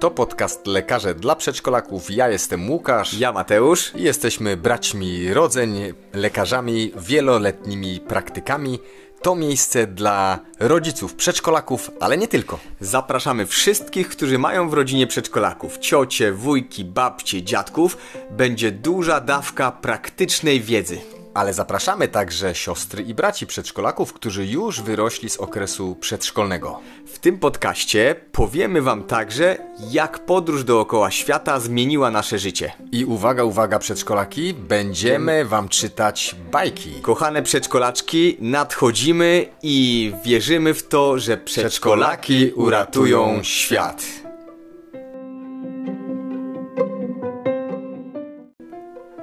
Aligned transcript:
To 0.00 0.10
podcast 0.10 0.66
Lekarze 0.66 1.14
dla 1.14 1.36
Przedszkolaków. 1.36 2.10
Ja 2.10 2.28
jestem 2.28 2.70
Łukasz. 2.70 3.14
Ja 3.14 3.32
Mateusz. 3.32 3.92
I 3.94 4.02
jesteśmy 4.02 4.56
braćmi 4.56 5.34
rodzeń, 5.34 5.92
lekarzami, 6.12 6.92
wieloletnimi 6.96 8.00
praktykami. 8.00 8.78
To 9.22 9.36
miejsce 9.36 9.86
dla 9.86 10.38
rodziców 10.60 11.14
przedszkolaków, 11.14 11.90
ale 12.00 12.18
nie 12.18 12.28
tylko. 12.28 12.58
Zapraszamy 12.80 13.46
wszystkich, 13.46 14.08
którzy 14.08 14.38
mają 14.38 14.68
w 14.68 14.74
rodzinie 14.74 15.06
przedszkolaków, 15.06 15.78
ciocie, 15.78 16.32
wujki, 16.32 16.84
babcie, 16.84 17.42
dziadków. 17.42 17.96
Będzie 18.30 18.72
duża 18.72 19.20
dawka 19.20 19.72
praktycznej 19.72 20.60
wiedzy. 20.60 21.19
Ale 21.34 21.54
zapraszamy 21.54 22.08
także 22.08 22.54
siostry 22.54 23.02
i 23.02 23.14
braci 23.14 23.46
przedszkolaków, 23.46 24.12
którzy 24.12 24.46
już 24.46 24.80
wyrośli 24.80 25.30
z 25.30 25.36
okresu 25.36 25.96
przedszkolnego. 26.00 26.80
W 27.06 27.18
tym 27.18 27.38
podcaście 27.38 28.16
powiemy 28.32 28.82
Wam 28.82 29.04
także, 29.04 29.56
jak 29.90 30.18
podróż 30.26 30.64
dookoła 30.64 31.10
świata 31.10 31.60
zmieniła 31.60 32.10
nasze 32.10 32.38
życie. 32.38 32.72
I 32.92 33.04
uwaga, 33.04 33.44
uwaga 33.44 33.78
przedszkolaki, 33.78 34.54
będziemy 34.54 35.44
Wam 35.44 35.68
czytać 35.68 36.36
bajki. 36.52 36.90
Kochane 37.02 37.42
przedszkolaczki, 37.42 38.36
nadchodzimy 38.40 39.46
i 39.62 40.12
wierzymy 40.24 40.74
w 40.74 40.88
to, 40.88 41.18
że 41.18 41.36
przedszkolaki 41.36 42.52
uratują 42.52 43.42
świat. 43.42 44.29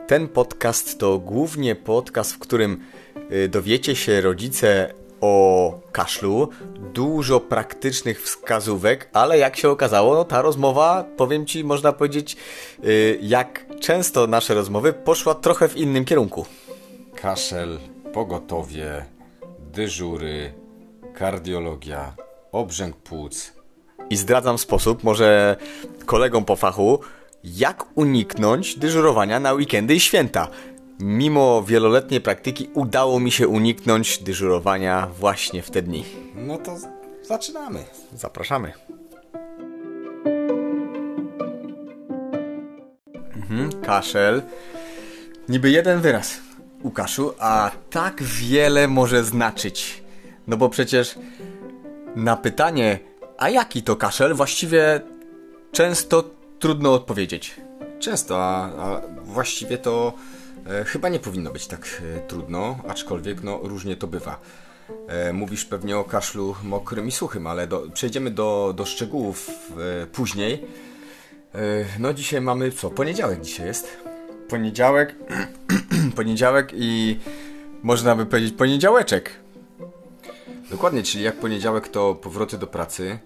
Ten 0.07 0.27
podcast 0.27 0.99
to 0.99 1.19
głównie 1.19 1.75
podcast, 1.75 2.33
w 2.33 2.39
którym 2.39 2.81
y, 3.31 3.49
dowiecie 3.49 3.95
się 3.95 4.21
rodzice 4.21 4.93
o 5.21 5.79
kaszlu, 5.91 6.49
dużo 6.93 7.39
praktycznych 7.39 8.21
wskazówek, 8.21 9.09
ale 9.13 9.37
jak 9.37 9.57
się 9.57 9.69
okazało, 9.69 10.15
no 10.15 10.23
ta 10.23 10.41
rozmowa, 10.41 11.05
powiem 11.17 11.45
Ci, 11.45 11.63
można 11.63 11.93
powiedzieć, 11.93 12.37
y, 12.83 13.19
jak 13.21 13.65
często 13.79 14.27
nasze 14.27 14.53
rozmowy 14.53 14.93
poszła 14.93 15.35
trochę 15.35 15.69
w 15.69 15.77
innym 15.77 16.05
kierunku. 16.05 16.45
Kaszel, 17.15 17.79
pogotowie, 18.13 19.05
dyżury, 19.73 20.53
kardiologia, 21.13 22.15
obrzęk 22.51 22.95
płuc. 22.95 23.53
I 24.09 24.17
zdradzam 24.17 24.57
sposób, 24.57 25.03
może 25.03 25.55
kolegom 26.05 26.45
po 26.45 26.55
fachu, 26.55 26.99
jak 27.43 27.85
uniknąć 27.95 28.75
dyżurowania 28.75 29.39
na 29.39 29.53
weekendy 29.53 29.95
i 29.95 29.99
święta. 29.99 30.47
Mimo 30.99 31.63
wieloletniej 31.63 32.21
praktyki 32.21 32.69
udało 32.73 33.19
mi 33.19 33.31
się 33.31 33.47
uniknąć 33.47 34.17
dyżurowania 34.17 35.07
właśnie 35.19 35.61
w 35.61 35.71
te 35.71 35.81
dni. 35.81 36.03
No 36.35 36.57
to 36.57 36.77
zaczynamy. 37.23 37.83
Zapraszamy. 38.13 38.73
Mhm, 43.35 43.81
kaszel. 43.81 44.41
Niby 45.49 45.69
jeden 45.69 46.01
wyraz, 46.01 46.39
Łukaszu, 46.83 47.33
a 47.39 47.71
tak 47.89 48.23
wiele 48.23 48.87
może 48.87 49.23
znaczyć. 49.23 50.03
No 50.47 50.57
bo 50.57 50.69
przecież 50.69 51.15
na 52.15 52.37
pytanie, 52.37 52.99
a 53.37 53.49
jaki 53.49 53.83
to 53.83 53.95
kaszel, 53.95 54.33
właściwie 54.33 55.01
często 55.71 56.23
trudno 56.59 56.93
odpowiedzieć. 56.93 57.55
Często, 57.99 58.43
a, 58.43 58.65
a 58.65 59.01
właściwie 59.23 59.77
to 59.77 60.13
e, 60.65 60.83
chyba 60.83 61.09
nie 61.09 61.19
powinno 61.19 61.51
być 61.51 61.67
tak 61.67 62.01
e, 62.17 62.19
trudno, 62.27 62.79
aczkolwiek 62.87 63.43
no 63.43 63.59
różnie 63.63 63.95
to 63.95 64.07
bywa. 64.07 64.39
E, 65.07 65.33
mówisz 65.33 65.65
pewnie 65.65 65.97
o 65.97 66.03
kaszlu 66.03 66.55
mokrym 66.63 67.07
i 67.07 67.11
suchym, 67.11 67.47
ale 67.47 67.67
do, 67.67 67.83
przejdziemy 67.93 68.31
do, 68.31 68.73
do 68.75 68.85
szczegółów 68.85 69.49
e, 70.03 70.07
później. 70.07 70.65
E, 71.55 71.59
no 71.99 72.13
dzisiaj 72.13 72.41
mamy 72.41 72.71
co? 72.71 72.89
Poniedziałek 72.89 73.41
dzisiaj 73.41 73.67
jest. 73.67 73.97
Poniedziałek, 74.49 75.15
poniedziałek 76.15 76.71
i 76.75 77.19
można 77.83 78.15
by 78.15 78.25
powiedzieć 78.25 78.53
poniedziałeczek. 78.53 79.31
Dokładnie, 80.69 81.03
czyli 81.03 81.23
jak 81.23 81.35
poniedziałek 81.35 81.87
to 81.87 82.15
powroty 82.15 82.57
do 82.57 82.67
pracy. 82.67 83.19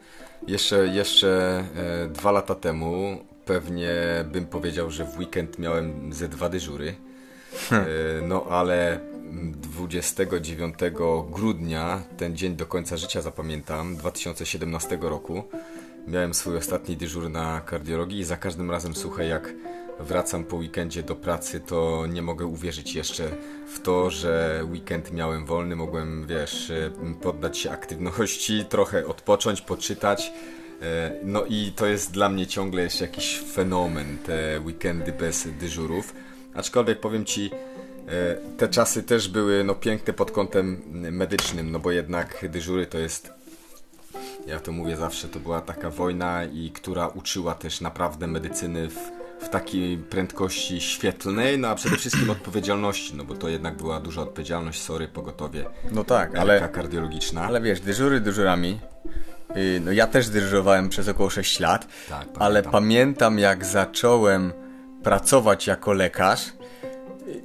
Jeszcze, 0.47 0.87
jeszcze 0.87 1.63
e, 1.75 2.07
dwa 2.07 2.31
lata 2.31 2.55
temu 2.55 3.25
pewnie 3.45 3.93
bym 4.31 4.45
powiedział, 4.45 4.91
że 4.91 5.05
w 5.05 5.17
weekend 5.17 5.59
miałem 5.59 6.13
ze 6.13 6.29
dwa 6.29 6.49
dyżury. 6.49 6.95
E, 7.71 7.85
no 8.27 8.45
ale 8.49 8.99
29 9.55 10.75
grudnia, 11.29 12.01
ten 12.17 12.37
dzień 12.37 12.55
do 12.55 12.65
końca 12.65 12.97
życia 12.97 13.21
zapamiętam, 13.21 13.95
2017 13.95 14.97
roku, 15.01 15.43
miałem 16.07 16.33
swój 16.33 16.57
ostatni 16.57 16.97
dyżur 16.97 17.29
na 17.29 17.61
kardiologii 17.61 18.19
i 18.19 18.23
za 18.23 18.37
każdym 18.37 18.71
razem 18.71 18.95
słuchaj, 18.95 19.29
jak 19.29 19.53
wracam 19.99 20.43
po 20.43 20.55
weekendzie 20.55 21.03
do 21.03 21.15
pracy, 21.15 21.59
to 21.59 22.05
nie 22.07 22.21
mogę 22.21 22.45
uwierzyć 22.45 22.95
jeszcze 22.95 23.29
w 23.67 23.79
to, 23.79 24.09
że 24.09 24.63
weekend 24.71 25.13
miałem 25.13 25.45
wolny, 25.45 25.75
mogłem, 25.75 26.27
wiesz, 26.27 26.69
e, 26.71 26.91
poddać 27.21 27.57
się 27.57 27.71
aktywności, 27.71 28.65
trochę 28.65 29.07
odpocząć, 29.07 29.61
poczytać. 29.61 30.31
E, 30.81 31.11
No 31.23 31.45
i 31.45 31.73
to 31.75 31.85
jest 31.85 32.11
dla 32.11 32.29
mnie 32.29 32.47
ciągle 32.47 32.81
jeszcze 32.83 33.05
jakiś 33.05 33.39
fenomen, 33.39 34.17
te 34.17 34.59
weekendy 34.65 35.11
bez 35.11 35.47
dyżurów. 35.59 36.13
Aczkolwiek 36.53 36.99
powiem 36.99 37.25
Ci, 37.25 37.51
e, 38.07 38.37
te 38.57 38.67
czasy 38.67 39.03
też 39.03 39.29
były 39.29 39.63
no, 39.63 39.75
piękne 39.75 40.13
pod 40.13 40.31
kątem 40.31 40.81
medycznym, 40.91 41.71
no 41.71 41.79
bo 41.79 41.91
jednak 41.91 42.45
dyżury 42.49 42.85
to 42.85 42.97
jest 42.97 43.41
ja 44.47 44.59
to 44.59 44.71
mówię 44.71 44.97
zawsze, 44.97 45.27
to 45.27 45.39
była 45.39 45.61
taka 45.61 45.89
wojna 45.89 46.43
i 46.43 46.71
która 46.71 47.07
uczyła 47.07 47.53
też 47.53 47.81
naprawdę 47.81 48.27
medycyny 48.27 48.89
w, 48.89 48.97
w 49.45 49.49
takiej 49.49 49.97
prędkości 49.97 50.81
świetlnej, 50.81 51.59
no 51.59 51.67
a 51.67 51.75
przede 51.75 51.97
wszystkim 51.97 52.29
odpowiedzialności, 52.39 53.15
no 53.15 53.23
bo 53.23 53.35
to 53.35 53.49
jednak 53.49 53.77
była 53.77 53.99
duża 53.99 54.21
odpowiedzialność, 54.21 54.81
sorry, 54.81 55.07
pogotowie 55.07 55.65
No 55.91 56.03
tak, 56.03 56.35
ale... 56.35 56.59
ale, 56.59 56.69
kardiologiczna. 56.69 57.41
ale 57.43 57.61
wiesz, 57.61 57.79
dyżury 57.79 58.19
dyżurami. 58.19 58.79
Yy, 59.55 59.79
No 59.85 59.91
ja 59.91 60.07
też 60.07 60.29
dyżurowałem 60.29 60.89
przez 60.89 61.07
około 61.07 61.29
6 61.29 61.59
lat, 61.59 61.87
Tak, 62.09 62.27
ale 62.39 62.61
pamiętam. 62.61 62.71
pamiętam 62.71 63.39
jak 63.39 63.65
zacząłem 63.65 64.53
pracować 65.03 65.67
jako 65.67 65.93
lekarz. 65.93 66.41
Yy, 67.27 67.41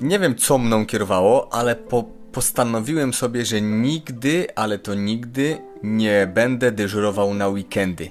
Nie 0.00 0.18
wiem 0.18 0.34
co 0.36 0.58
mną 0.58 0.86
kierowało, 0.86 1.52
ale 1.52 1.76
po, 1.76 2.04
postanowiłem 2.32 3.14
sobie, 3.14 3.44
że 3.44 3.60
nigdy, 3.60 4.46
ale 4.54 4.78
to 4.78 4.94
nigdy 4.94 5.58
nie 5.82 6.26
będę 6.34 6.72
dyżurował 6.72 7.34
na 7.34 7.48
weekendy 7.48 8.10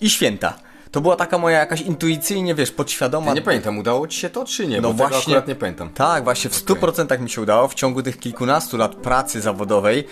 i 0.00 0.10
święta. 0.10 0.54
To 0.90 1.00
była 1.00 1.16
taka 1.16 1.38
moja 1.38 1.58
jakaś 1.58 1.80
intuicyjnie, 1.80 2.54
wiesz, 2.54 2.70
podświadoma. 2.70 3.26
Ja 3.26 3.34
nie 3.34 3.42
pamiętam, 3.42 3.78
udało 3.78 4.08
Ci 4.08 4.20
się 4.20 4.30
to 4.30 4.44
czy 4.44 4.66
nie? 4.66 4.80
No 4.80 4.88
bo 4.88 4.94
właśnie. 4.94 5.18
akurat 5.18 5.48
nie 5.48 5.54
pamiętam. 5.54 5.90
Tak, 5.90 6.24
właśnie 6.24 6.50
w 6.50 6.54
100% 6.66 7.20
mi 7.20 7.30
się 7.30 7.40
udało. 7.42 7.68
W 7.68 7.74
ciągu 7.74 8.02
tych 8.02 8.18
kilkunastu 8.18 8.76
lat 8.76 8.94
pracy 8.94 9.40
zawodowej 9.40 10.04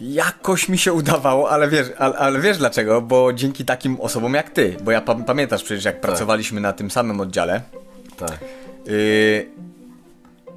jakoś 0.00 0.68
mi 0.68 0.78
się 0.78 0.92
udawało, 0.92 1.50
ale 1.50 1.68
wiesz, 1.68 1.86
ale, 1.98 2.16
ale 2.16 2.40
wiesz 2.40 2.58
dlaczego? 2.58 3.00
Bo 3.02 3.32
dzięki 3.32 3.64
takim 3.64 4.00
osobom 4.00 4.34
jak 4.34 4.50
ty. 4.50 4.76
Bo 4.82 4.90
ja 4.90 5.00
pa 5.00 5.14
pamiętasz 5.14 5.62
przecież, 5.62 5.84
jak 5.84 6.00
pracowaliśmy 6.00 6.60
na 6.60 6.72
tym 6.72 6.90
samym 6.90 7.20
oddziale. 7.20 7.62
Tak. 8.16 8.38
Yy, 8.86 9.46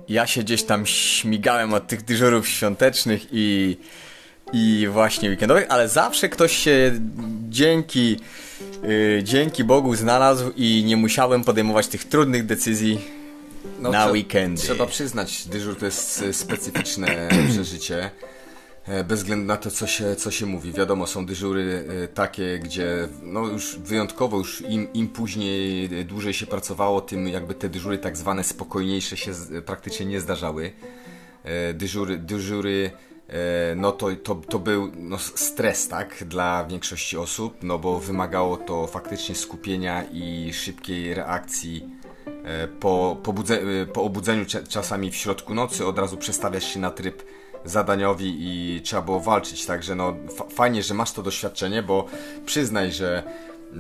ja 0.10 0.28
się 0.28 0.42
gdzieś 0.44 0.64
tam 0.64 0.86
śmigałem 0.86 1.74
od 1.74 1.88
tych 1.88 2.06
dyżurów 2.06 2.48
świątecznych 2.48 3.22
i, 3.32 3.78
i 4.54 4.88
właśnie 4.92 5.30
weekendowych, 5.30 5.66
ale 5.70 5.90
zawsze 5.90 6.30
ktoś 6.30 6.58
się 6.58 7.00
dzięki, 7.50 8.20
yy, 8.84 9.24
dzięki 9.24 9.64
Bogu 9.64 9.96
znalazł 9.96 10.52
i 10.56 10.84
nie 10.86 10.98
musiałem 10.98 11.44
podejmować 11.44 11.88
tych 11.88 12.04
trudnych 12.04 12.46
decyzji 12.46 13.02
na 13.80 13.90
trze- 13.90 14.12
weekendy. 14.12 14.62
Trzeba 14.62 14.86
przyznać, 14.86 15.48
dyżur 15.48 15.78
to 15.78 15.86
jest 15.86 16.22
e, 16.22 16.34
specyficzne 16.34 17.30
przeżycie. 17.52 18.12
E, 18.88 19.04
Bez 19.04 19.20
względu 19.20 19.46
na 19.46 19.58
to, 19.58 19.72
co 19.72 19.88
się, 19.88 20.16
co 20.16 20.32
się 20.32 20.46
mówi. 20.46 20.72
Wiadomo, 20.72 21.08
są 21.08 21.26
dyżury 21.26 21.86
e, 22.04 22.08
takie, 22.08 22.60
gdzie 22.60 23.08
no 23.24 23.48
już 23.48 23.76
wyjątkowo, 23.76 24.38
już 24.38 24.62
im, 24.62 24.94
im 24.94 25.08
później 25.08 25.86
e, 26.00 26.04
dłużej 26.04 26.34
się 26.34 26.48
pracowało, 26.48 27.02
tym 27.02 27.28
jakby 27.28 27.54
te 27.54 27.70
dyżury 27.70 27.98
tak 27.98 28.18
zwane 28.18 28.44
spokojniejsze 28.44 29.18
się 29.18 29.32
praktycznie 29.66 30.06
nie 30.06 30.22
zdarzały. 30.22 30.72
Dyżury, 31.74 32.18
dyżury 32.18 32.92
no 33.76 33.92
to, 33.92 34.16
to, 34.24 34.36
to 34.36 34.60
był 34.60 34.92
no, 34.96 35.18
stres, 35.20 35.88
tak, 35.88 36.24
dla 36.28 36.66
większości 36.66 37.18
osób, 37.18 37.58
no 37.64 37.80
bo 37.80 38.00
wymagało 38.00 38.58
to 38.58 38.88
faktycznie 38.88 39.36
skupienia 39.36 40.04
i 40.12 40.54
szybkiej 40.54 41.14
reakcji 41.14 41.90
po, 42.80 43.18
pobudze, 43.24 43.62
e, 43.62 43.86
po 43.86 44.04
obudzeniu 44.04 44.46
czasami 44.70 45.12
w 45.12 45.16
środku 45.16 45.54
nocy 45.54 45.86
od 45.86 46.00
razu 46.00 46.18
przestawiasz 46.18 46.74
się 46.74 46.80
na 46.80 46.92
tryb 46.92 47.24
zadaniowi 47.66 48.36
i 48.40 48.82
trzeba 48.82 49.02
było 49.02 49.20
walczyć, 49.20 49.66
także 49.66 49.96
no 49.96 50.16
fa- 50.38 50.46
fajnie, 50.50 50.84
że 50.84 50.94
masz 50.94 51.12
to 51.12 51.24
doświadczenie, 51.24 51.84
bo 51.84 52.06
przyznaj, 52.46 52.92
że 52.92 53.24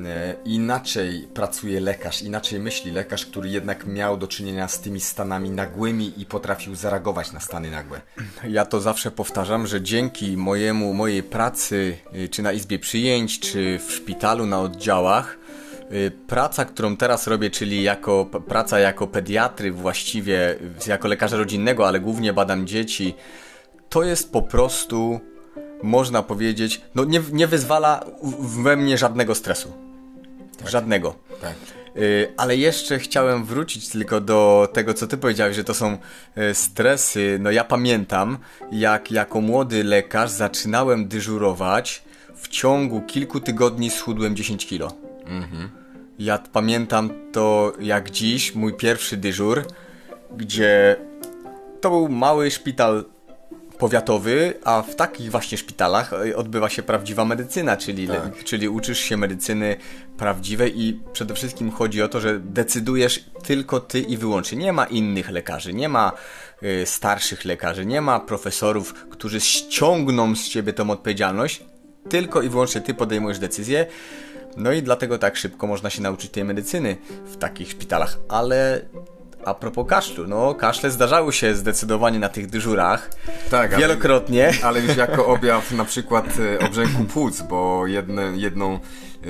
e, 0.05 0.35
inaczej 0.45 1.27
pracuje 1.33 1.79
lekarz, 1.79 2.21
inaczej 2.21 2.59
myśli 2.59 2.91
lekarz, 2.91 3.25
który 3.25 3.49
jednak 3.49 3.85
miał 3.85 4.17
do 4.17 4.27
czynienia 4.27 4.67
z 4.67 4.79
tymi 4.79 4.99
stanami 4.99 5.49
nagłymi 5.49 6.13
i 6.17 6.25
potrafił 6.25 6.75
zareagować 6.75 7.31
na 7.31 7.39
stany 7.39 7.71
nagłe. 7.71 8.01
Ja 8.49 8.65
to 8.65 8.81
zawsze 8.81 9.11
powtarzam, 9.11 9.67
że 9.67 9.81
dzięki 9.81 10.37
mojemu, 10.37 10.93
mojej 10.93 11.23
pracy, 11.23 11.97
y, 12.15 12.29
czy 12.29 12.41
na 12.41 12.51
izbie 12.51 12.79
przyjęć, 12.79 13.39
czy 13.39 13.79
w 13.87 13.91
szpitalu 13.91 14.45
na 14.45 14.59
oddziałach, 14.61 15.37
y, 15.91 16.11
praca, 16.27 16.65
którą 16.65 16.97
teraz 16.97 17.27
robię, 17.27 17.49
czyli 17.49 17.83
jako 17.83 18.25
praca 18.25 18.79
jako 18.79 19.07
pediatry 19.07 19.71
właściwie, 19.71 20.55
jako 20.87 21.07
lekarza 21.07 21.37
rodzinnego, 21.37 21.87
ale 21.87 21.99
głównie 21.99 22.33
badam 22.33 22.67
dzieci, 22.67 23.15
to 23.91 24.03
jest 24.03 24.31
po 24.31 24.41
prostu, 24.41 25.19
można 25.83 26.23
powiedzieć, 26.23 26.81
no 26.95 27.05
nie, 27.05 27.21
nie 27.31 27.47
wyzwala 27.47 28.05
we 28.39 28.75
mnie 28.75 28.97
żadnego 28.97 29.35
stresu. 29.35 29.73
Tak. 30.57 30.69
Żadnego. 30.69 31.15
Tak. 31.41 31.55
Y, 31.97 32.33
ale 32.37 32.57
jeszcze 32.57 32.99
chciałem 32.99 33.45
wrócić 33.45 33.89
tylko 33.89 34.21
do 34.21 34.69
tego, 34.73 34.93
co 34.93 35.07
ty 35.07 35.17
powiedziałeś, 35.17 35.55
że 35.55 35.63
to 35.63 35.73
są 35.73 35.97
y, 36.37 36.53
stresy. 36.53 37.37
No 37.41 37.51
ja 37.51 37.63
pamiętam, 37.63 38.37
jak 38.71 39.11
jako 39.11 39.41
młody 39.41 39.83
lekarz 39.83 40.31
zaczynałem 40.31 41.07
dyżurować, 41.07 42.03
w 42.35 42.47
ciągu 42.47 43.01
kilku 43.01 43.39
tygodni 43.39 43.89
schudłem 43.89 44.35
10 44.35 44.67
kilo. 44.67 44.91
Mhm. 45.25 45.69
Ja 46.19 46.37
pamiętam 46.37 47.09
to 47.31 47.73
jak 47.79 48.11
dziś, 48.11 48.55
mój 48.55 48.73
pierwszy 48.73 49.17
dyżur, 49.17 49.65
gdzie 50.37 50.95
to 51.81 51.89
był 51.89 52.09
mały 52.09 52.51
szpital 52.51 53.05
powiatowy, 53.81 54.53
a 54.63 54.81
w 54.81 54.95
takich 54.95 55.31
właśnie 55.31 55.57
szpitalach 55.57 56.13
e, 56.13 56.35
odbywa 56.35 56.69
się 56.69 56.83
prawdziwa 56.83 57.25
medycyna, 57.25 57.77
czyli, 57.77 58.07
tak. 58.07 58.43
czyli 58.43 58.69
uczysz 58.69 58.99
się 58.99 59.17
medycyny 59.17 59.75
prawdziwej 60.17 60.81
i 60.81 60.99
przede 61.13 61.33
wszystkim 61.33 61.71
chodzi 61.71 62.01
o 62.01 62.07
to, 62.07 62.19
że 62.19 62.39
decydujesz 62.39 63.25
tylko 63.43 63.79
ty 63.79 63.99
i 63.99 64.17
wyłącznie. 64.17 64.57
Nie 64.57 64.73
ma 64.73 64.85
innych 64.85 65.29
lekarzy, 65.29 65.73
nie 65.73 65.89
ma 65.89 66.11
y, 66.63 66.85
starszych 66.85 67.45
lekarzy, 67.45 67.85
nie 67.85 68.01
ma 68.01 68.19
profesorów, 68.19 68.93
którzy 68.93 69.41
ściągną 69.41 70.35
z 70.35 70.49
ciebie 70.49 70.73
tą 70.73 70.89
odpowiedzialność, 70.89 71.63
tylko 72.09 72.41
i 72.41 72.49
wyłącznie 72.49 72.81
ty 72.81 72.93
podejmujesz 72.93 73.39
decyzję. 73.39 73.85
No 74.57 74.71
i 74.71 74.83
dlatego 74.83 75.17
tak 75.17 75.37
szybko 75.37 75.67
można 75.67 75.89
się 75.89 76.01
nauczyć 76.01 76.31
tej 76.31 76.43
medycyny 76.43 76.97
w 77.25 77.37
takich 77.37 77.71
szpitalach, 77.71 78.17
ale 78.29 78.81
a 79.45 79.53
propos 79.53 79.87
kaszlu, 79.87 80.27
no 80.27 80.55
kaszle 80.55 80.91
zdarzały 80.91 81.33
się 81.33 81.55
zdecydowanie 81.55 82.19
na 82.19 82.29
tych 82.29 82.47
dyżurach. 82.47 83.09
Tak, 83.49 83.77
wielokrotnie. 83.77 84.47
Ale, 84.47 84.63
ale 84.63 84.79
już 84.79 84.97
jako 84.97 85.27
objaw 85.27 85.71
na 85.71 85.85
przykład 85.85 86.25
e, 86.39 86.65
obrzęku 86.67 87.03
płuc, 87.03 87.41
bo 87.41 87.87
jedne, 87.87 88.23
jedną 88.35 88.79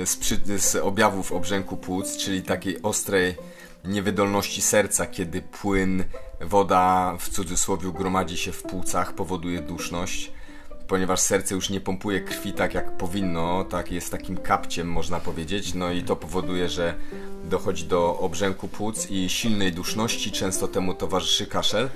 z, 0.04 0.16
przy, 0.16 0.40
z 0.58 0.76
objawów 0.76 1.32
obrzęku 1.32 1.76
płuc, 1.76 2.16
czyli 2.16 2.42
takiej 2.42 2.82
ostrej 2.82 3.34
niewydolności 3.84 4.62
serca, 4.62 5.06
kiedy 5.06 5.42
płyn, 5.42 6.04
woda 6.40 7.14
w 7.18 7.28
cudzysłowie 7.28 7.92
gromadzi 7.92 8.36
się 8.36 8.52
w 8.52 8.62
płucach, 8.62 9.12
powoduje 9.12 9.60
duszność 9.60 10.32
ponieważ 10.92 11.20
serce 11.20 11.54
już 11.54 11.70
nie 11.70 11.80
pompuje 11.80 12.20
krwi 12.20 12.52
tak 12.52 12.74
jak 12.74 12.96
powinno, 12.96 13.64
tak 13.64 13.92
jest 13.92 14.10
takim 14.10 14.36
kapciem 14.36 14.88
można 14.92 15.20
powiedzieć, 15.20 15.74
no 15.74 15.90
i 15.90 16.02
to 16.02 16.16
powoduje, 16.16 16.68
że 16.68 16.94
dochodzi 17.44 17.84
do 17.84 18.18
obrzęku 18.18 18.68
płuc 18.68 19.10
i 19.10 19.28
silnej 19.28 19.72
duszności, 19.72 20.32
często 20.32 20.68
temu 20.68 20.94
towarzyszy 20.94 21.46
kaszel. 21.46 21.88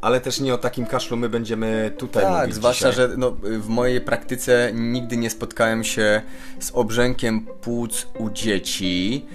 Ale 0.00 0.20
też 0.20 0.40
nie 0.40 0.54
o 0.54 0.58
takim 0.58 0.86
kaszlu 0.86 1.16
my 1.16 1.28
będziemy 1.28 1.92
tutaj 1.98 2.22
tak, 2.22 2.32
mówić. 2.32 2.46
Tak, 2.46 2.54
zwłaszcza, 2.54 2.90
dzisiaj. 2.90 3.08
że 3.08 3.16
no, 3.16 3.30
w 3.42 3.68
mojej 3.68 4.00
praktyce 4.00 4.70
nigdy 4.74 5.16
nie 5.16 5.30
spotkałem 5.30 5.84
się 5.84 6.22
z 6.60 6.70
obrzękiem 6.70 7.46
płuc 7.60 8.06
u 8.18 8.30
dzieci. 8.30 9.26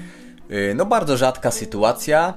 Y, 0.51 0.73
no 0.75 0.85
bardzo 0.85 1.17
rzadka 1.17 1.51
sytuacja. 1.51 2.33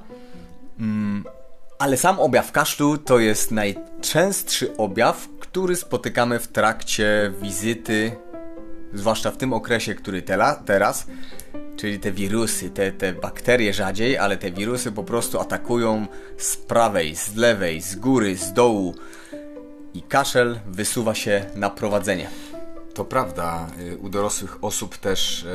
Ale 1.83 1.97
sam 1.97 2.21
objaw 2.21 2.53
kaszlu 2.53 2.99
to 2.99 3.19
jest 3.19 3.51
najczęstszy 3.51 4.77
objaw, 4.77 5.29
który 5.41 5.77
spotykamy 5.77 6.39
w 6.39 6.49
trakcie 6.49 7.33
wizyty, 7.41 8.17
zwłaszcza 8.93 9.31
w 9.31 9.37
tym 9.37 9.53
okresie, 9.53 9.95
który 9.95 10.23
teraz, 10.67 11.07
czyli 11.77 12.01
te 12.01 12.13
wirusy, 12.13 12.71
te, 12.71 12.93
te 12.93 13.13
bakterie 13.13 13.75
rzadziej, 13.75 14.19
ale 14.19 14.37
te 14.37 14.51
wirusy 14.51 14.93
po 14.93 15.05
prostu 15.05 15.41
atakują 15.41 16.07
z 16.39 16.57
prawej, 16.57 17.17
z 17.17 17.37
lewej, 17.37 17.83
z 17.83 17.97
góry, 17.97 18.37
z 18.37 18.53
dołu 18.53 18.95
i 19.95 20.03
kaszel 20.03 20.61
wysuwa 20.67 21.15
się 21.15 21.45
na 21.55 21.71
prowadzenie. 21.71 22.31
To 22.95 23.05
prawda, 23.05 23.67
y, 23.79 23.97
u 23.97 24.09
dorosłych 24.09 24.65
osób 24.65 24.97
też, 24.97 25.43
y, 25.43 25.47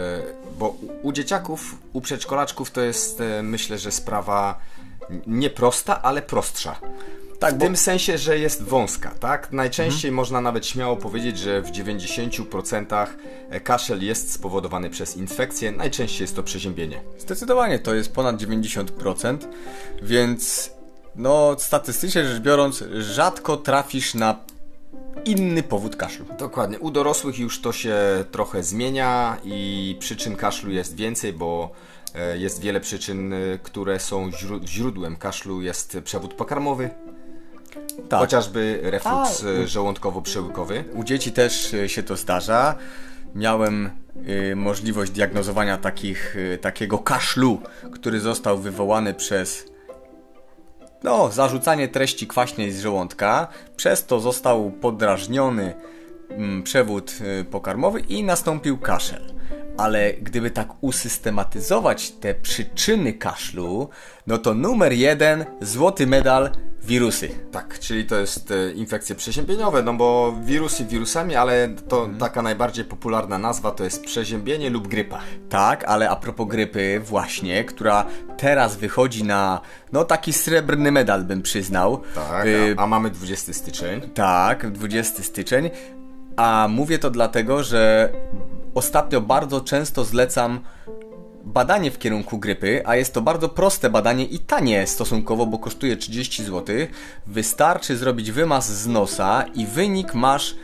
bo 0.60 0.78
u 1.04 1.12
dzieciaków, 1.12 1.76
u 1.94 2.02
przedszkolaczków 2.02 2.72
to 2.72 2.82
jest 2.82 3.22
y, 3.22 3.44
myślę, 3.44 3.78
że 3.78 3.92
sprawa 3.92 4.60
nie 5.28 5.50
prosta, 5.50 6.02
ale 6.02 6.22
prostsza. 6.22 6.80
Tak, 7.40 7.56
w 7.56 7.58
bo... 7.58 7.66
tym 7.66 7.78
sensie, 7.78 8.18
że 8.18 8.40
jest 8.40 8.64
wąska, 8.64 9.12
tak? 9.20 9.52
Najczęściej 9.52 10.10
mhm. 10.10 10.14
można 10.14 10.42
nawet 10.42 10.66
śmiało 10.66 10.96
powiedzieć, 10.96 11.38
że 11.38 11.62
w 11.62 11.72
90% 11.72 13.08
kaszel 13.64 14.04
jest 14.04 14.34
spowodowany 14.34 14.90
przez 14.90 15.18
infekcję, 15.18 15.72
najczęściej 15.72 16.24
jest 16.24 16.36
to 16.36 16.44
przeziębienie. 16.44 17.02
Zdecydowanie 17.18 17.80
to 17.80 17.96
jest 17.96 18.14
ponad 18.14 18.38
90%, 18.38 19.38
więc 20.02 20.72
no 21.16 21.56
statystycznie 21.60 22.26
rzecz 22.26 22.42
biorąc, 22.42 22.84
rzadko 23.00 23.58
trafisz 23.58 24.14
na 24.14 24.40
inny 25.26 25.64
powód 25.64 25.96
kaszlu. 25.96 26.26
Dokładnie. 26.40 26.80
U 26.80 26.92
dorosłych 26.92 27.40
już 27.40 27.62
to 27.62 27.72
się 27.72 27.96
trochę 28.32 28.64
zmienia 28.64 29.38
i 29.44 29.96
przyczyn 30.00 30.36
kaszlu 30.36 30.72
jest 30.72 30.96
więcej, 30.96 31.34
bo 31.34 31.72
e, 32.07 32.07
jest 32.38 32.62
wiele 32.62 32.80
przyczyn, 32.80 33.34
e, 33.34 33.38
które 33.64 34.00
są 34.00 34.32
źródłem 34.66 35.16
kaszlu. 35.16 35.62
Jest 35.62 35.98
przewód 36.04 36.34
pokarmowy, 36.34 36.90
tak. 38.10 38.20
Chociażby 38.20 38.80
refluks 38.84 39.44
A, 39.44 39.48
e, 39.48 39.68
żołądkowo-przełykowy. 39.68 40.84
U 40.94 41.04
dzieci 41.04 41.32
też 41.32 41.74
e, 41.74 41.90
się 41.90 42.04
to 42.04 42.16
zdarza. 42.16 42.76
Miałem 43.36 43.90
y, 44.52 44.56
możliwość 44.56 45.12
diagnozowania 45.12 45.78
takich, 45.78 46.36
y, 46.36 46.58
takiego 46.62 46.98
kaszlu, 46.98 47.62
który 47.92 48.20
został 48.20 48.58
wywołany 48.58 49.14
przez 49.14 49.66
no, 51.04 51.32
zarzucanie 51.32 51.88
treści 51.88 52.28
kwaśnej 52.28 52.72
z 52.72 52.82
żołądka. 52.82 53.48
Przez 53.76 54.06
to 54.06 54.20
został 54.20 54.72
podrażniony 54.72 55.74
mm, 56.30 56.64
przewód 56.64 57.14
pokarmowy 57.52 58.00
i 58.00 58.24
nastąpił 58.24 58.78
kaszel. 58.78 59.34
Ale 59.78 60.14
gdyby 60.14 60.52
tak 60.52 60.70
usystematyzować 60.82 62.12
te 62.12 62.36
przyczyny 62.36 63.14
kaszlu, 63.14 63.90
no 64.28 64.38
to 64.38 64.54
numer 64.54 64.94
jeden, 64.94 65.46
złoty 65.62 66.08
medal 66.08 66.50
wirusy. 66.84 67.30
Tak, 67.52 67.80
czyli 67.80 68.06
to 68.06 68.16
jest 68.16 68.52
e, 68.52 68.72
infekcje 68.72 69.16
przeziębieniowe, 69.16 69.84
no 69.84 69.94
bo 69.94 70.36
wirusy 70.44 70.86
wirusami, 70.86 71.36
ale 71.36 71.70
to 71.88 72.00
mhm. 72.00 72.18
taka 72.18 72.42
najbardziej 72.42 72.86
popularna 72.86 73.38
nazwa 73.38 73.72
to 73.72 73.84
jest 73.84 74.04
przeziębienie 74.04 74.70
lub 74.70 74.88
grypa. 74.88 75.20
Tak, 75.50 75.84
ale 75.84 76.10
a 76.10 76.16
propos 76.16 76.48
grypy 76.48 77.02
właśnie, 77.04 77.64
która 77.64 78.06
teraz 78.38 78.76
wychodzi 78.76 79.24
na 79.24 79.62
no 79.92 80.04
taki 80.04 80.34
srebrny 80.34 80.92
medal 80.92 81.24
bym 81.24 81.42
przyznał. 81.42 82.02
Tak, 82.16 82.46
y 82.46 82.76
a, 82.78 82.84
a 82.84 82.88
mamy 82.88 83.10
20 83.10 83.54
styczeń. 83.54 84.02
Tak, 84.02 84.72
20 84.72 85.24
styczeń. 85.24 85.70
A 86.36 86.68
mówię 86.70 87.00
to 87.00 87.10
dlatego, 87.10 87.64
że 87.64 88.10
ostatnio 88.78 89.22
bardzo 89.22 89.62
często 89.62 90.04
zlecam 90.04 90.60
badanie 91.44 91.92
w 91.92 92.00
kierunku 92.00 92.38
grypy, 92.38 92.82
a 92.86 92.96
jest 92.96 93.14
to 93.14 93.22
bardzo 93.22 93.50
proste 93.50 93.90
badanie 93.90 94.26
i 94.26 94.40
tanie 94.40 94.88
stosunkowo, 94.88 95.46
bo 95.46 95.60
kosztuje 95.60 95.98
30 95.98 96.44
zł. 96.44 96.76
Wystarczy 97.28 97.98
zrobić 97.98 98.32
wymaz 98.32 98.72
z 98.72 98.88
nosa 98.88 99.46
i 99.54 99.66
wynik 99.66 100.14
masz 100.14 100.56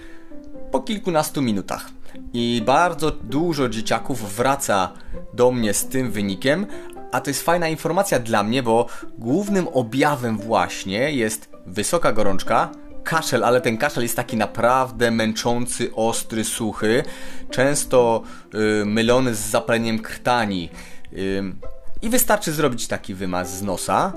po 0.72 0.80
kilkunastu 0.80 1.42
minutach. 1.42 1.90
I 2.34 2.64
bardzo 2.66 3.12
dużo 3.12 3.70
dzieciaków 3.70 4.36
wraca 4.36 4.94
do 5.34 5.52
mnie 5.52 5.74
z 5.74 5.86
tym 5.88 6.12
wynikiem, 6.12 6.68
a 7.12 7.22
to 7.22 7.30
jest 7.30 7.44
fajna 7.44 7.68
informacja 7.68 8.20
dla 8.20 8.44
mnie, 8.44 8.64
bo 8.64 8.86
głównym 9.18 9.68
objawem 9.68 10.38
właśnie 10.38 11.12
jest 11.12 11.50
wysoka 11.66 12.14
gorączka, 12.14 12.72
kaszel, 13.04 13.44
ale 13.44 13.62
ten 13.62 13.78
kaszel 13.78 14.04
jest 14.04 14.16
taki 14.16 14.38
naprawdę 14.38 15.12
męczący, 15.12 15.96
ostry, 15.96 16.44
suchy, 16.44 17.04
często 17.50 18.24
y, 18.82 18.86
mylony 18.86 19.36
z 19.36 19.40
zapaleniem 19.40 20.00
krtani. 20.00 20.70
Y, 21.14 21.44
I 22.02 22.10
wystarczy 22.10 22.52
zrobić 22.52 22.88
taki 22.88 23.14
wymaz 23.14 23.58
z 23.58 23.62
nosa 23.62 24.14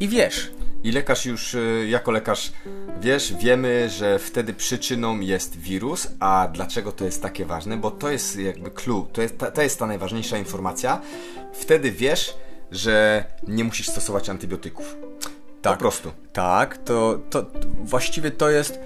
i 0.00 0.08
wiesz. 0.08 0.50
I 0.84 0.92
lekarz 0.92 1.26
już, 1.26 1.54
y, 1.54 1.86
jako 1.88 2.10
lekarz, 2.10 2.52
wiesz, 3.00 3.34
wiemy, 3.34 3.90
że 3.90 4.18
wtedy 4.18 4.54
przyczyną 4.54 5.20
jest 5.20 5.56
wirus, 5.56 6.08
a 6.20 6.48
dlaczego 6.52 6.92
to 6.92 7.04
jest 7.04 7.22
takie 7.22 7.46
ważne? 7.46 7.76
Bo 7.76 7.90
to 7.90 8.10
jest 8.10 8.36
jakby 8.36 8.70
clue, 8.70 9.06
to 9.12 9.22
jest 9.22 9.34
to 9.54 9.62
jest 9.62 9.78
ta 9.78 9.86
najważniejsza 9.86 10.38
informacja. 10.38 11.00
Wtedy 11.52 11.92
wiesz, 11.92 12.34
że 12.70 13.24
nie 13.48 13.64
musisz 13.64 13.88
stosować 13.88 14.28
antybiotyków. 14.28 14.96
Tak, 15.62 15.72
po 15.72 15.80
prostu. 15.80 16.10
Tak, 16.32 16.78
to, 16.78 17.18
to 17.30 17.46
właściwie 17.84 18.30
to 18.30 18.50
jest 18.50 18.80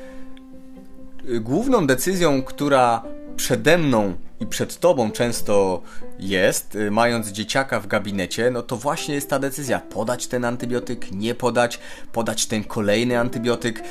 y, 1.29 1.41
główną 1.41 1.87
decyzją, 1.87 2.43
która 2.43 3.03
przede 3.37 3.79
mną 3.79 4.15
i 4.41 4.47
przed 4.47 4.79
tobą 4.79 5.11
często 5.11 5.83
jest, 6.19 6.75
y, 6.75 6.91
mając 6.91 7.29
dzieciaka 7.29 7.81
w 7.81 7.87
gabinecie, 7.87 8.51
no 8.51 8.63
to 8.63 8.77
właśnie 8.77 9.15
jest 9.15 9.31
ta 9.31 9.39
decyzja: 9.39 9.81
podać 9.81 10.27
ten 10.27 10.45
antybiotyk, 10.45 11.13
nie 11.13 11.35
podać, 11.35 11.79
podać 12.13 12.47
ten 12.47 12.65
kolejny 12.65 13.19
antybiotyk. 13.19 13.83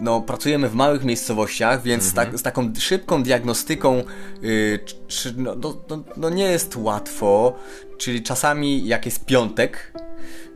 No, 0.00 0.20
pracujemy 0.20 0.68
w 0.68 0.74
małych 0.74 1.04
miejscowościach, 1.04 1.82
więc 1.82 2.04
z, 2.04 2.14
tak, 2.14 2.38
z 2.38 2.42
taką 2.42 2.72
szybką 2.78 3.22
diagnostyką 3.22 4.02
yy, 4.42 4.78
czy, 5.08 5.34
no, 5.36 5.54
no, 5.54 5.76
no, 5.90 6.04
no 6.16 6.30
nie 6.30 6.44
jest 6.44 6.76
łatwo. 6.76 7.56
Czyli 7.98 8.22
czasami, 8.22 8.86
jak 8.86 9.06
jest 9.06 9.24
piątek, 9.24 9.92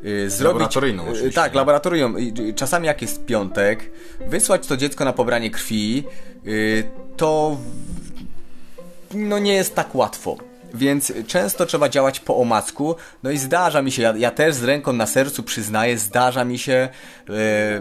zrobić. 0.03 0.41
Laboratoryjną 0.41 1.07
y, 1.07 1.11
oczywiście, 1.11 1.33
Tak, 1.33 1.55
laboratorium. 1.55 2.17
Y, 2.17 2.21
y, 2.21 2.55
Czasami, 2.55 2.87
jak 2.87 3.03
jest 3.03 3.25
piątek, 3.25 3.91
wysłać 4.29 4.67
to 4.67 4.77
dziecko 4.77 5.05
na 5.05 5.13
pobranie 5.13 5.51
krwi, 5.51 6.05
y, 6.47 6.85
to 7.17 7.57
no 9.15 9.39
nie 9.39 9.55
jest 9.55 9.75
tak 9.75 9.95
łatwo. 9.95 10.37
Więc 10.75 11.13
często 11.27 11.67
trzeba 11.67 11.89
działać 11.89 12.21
po 12.21 12.37
omacku. 12.37 12.95
No 13.23 13.31
i 13.31 13.39
zdarza 13.39 13.83
mi 13.83 13.93
się, 13.93 14.03
ja, 14.03 14.15
ja 14.17 14.31
też 14.31 14.55
z 14.55 14.65
ręką 14.65 14.93
na 14.93 15.07
sercu 15.07 15.43
przyznaję, 15.43 15.99
zdarza 15.99 16.45
mi 16.45 16.59
się 16.59 16.89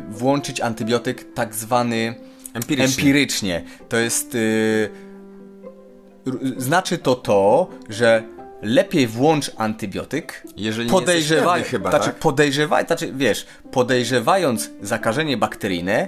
włączyć 0.09 0.61
antybiotyk 0.61 1.33
tak 1.33 1.55
zwany 1.55 2.15
Empirycznie. 2.53 3.01
empirycznie. 3.03 3.63
To 3.89 3.97
jest. 3.97 4.37
Znaczy 6.57 6.97
to 6.97 7.15
to, 7.15 7.69
że 7.89 8.23
lepiej 8.61 9.07
włącz 9.07 9.51
antybiotyk. 9.57 10.43
Jeżeli 10.57 10.87
nie 10.87 10.91
podejrzewaj, 10.91 11.61
pewny 11.61 11.71
chyba, 11.71 11.89
znaczy 11.89 12.05
tak? 12.05 12.15
podejrzewaj, 12.15 12.85
znaczy 12.85 13.13
wiesz, 13.15 13.45
podejrzewając 13.71 14.69
zakażenie 14.81 15.37
bakteryjne 15.37 16.07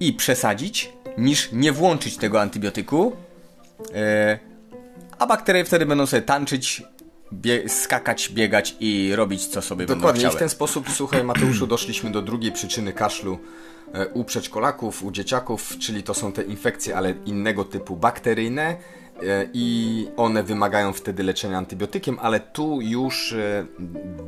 i 0.00 0.12
przesadzić, 0.12 0.92
niż 1.18 1.52
nie 1.52 1.72
włączyć 1.72 2.16
tego 2.16 2.40
antybiotyku. 2.40 3.12
E, 3.94 4.38
a 5.18 5.26
bakterie 5.26 5.64
wtedy 5.64 5.86
będą 5.86 6.06
sobie 6.06 6.22
tańczyć, 6.22 6.82
bie- 7.32 7.68
skakać, 7.68 8.28
biegać 8.28 8.76
i 8.80 9.12
robić 9.14 9.46
co 9.46 9.62
sobie 9.62 9.86
Dokładnie, 9.86 10.26
i 10.26 10.30
w 10.30 10.36
ten 10.36 10.48
sposób, 10.48 10.90
słuchaj 10.90 11.24
Mateuszu, 11.24 11.66
doszliśmy 11.66 12.10
do 12.10 12.22
drugiej 12.22 12.52
przyczyny 12.52 12.92
kaszlu 12.92 13.38
e, 13.94 14.08
u 14.08 14.24
przedszkolaków, 14.24 15.02
u 15.02 15.10
dzieciaków, 15.10 15.78
czyli 15.78 16.02
to 16.02 16.14
są 16.14 16.32
te 16.32 16.42
infekcje, 16.42 16.96
ale 16.96 17.14
innego 17.26 17.64
typu 17.64 17.96
bakteryjne 17.96 18.76
i 19.52 20.08
one 20.16 20.42
wymagają 20.42 20.92
wtedy 20.92 21.22
leczenia 21.22 21.58
antybiotykiem, 21.58 22.18
ale 22.22 22.40
tu 22.40 22.80
już 22.80 23.32
e, 23.32 23.66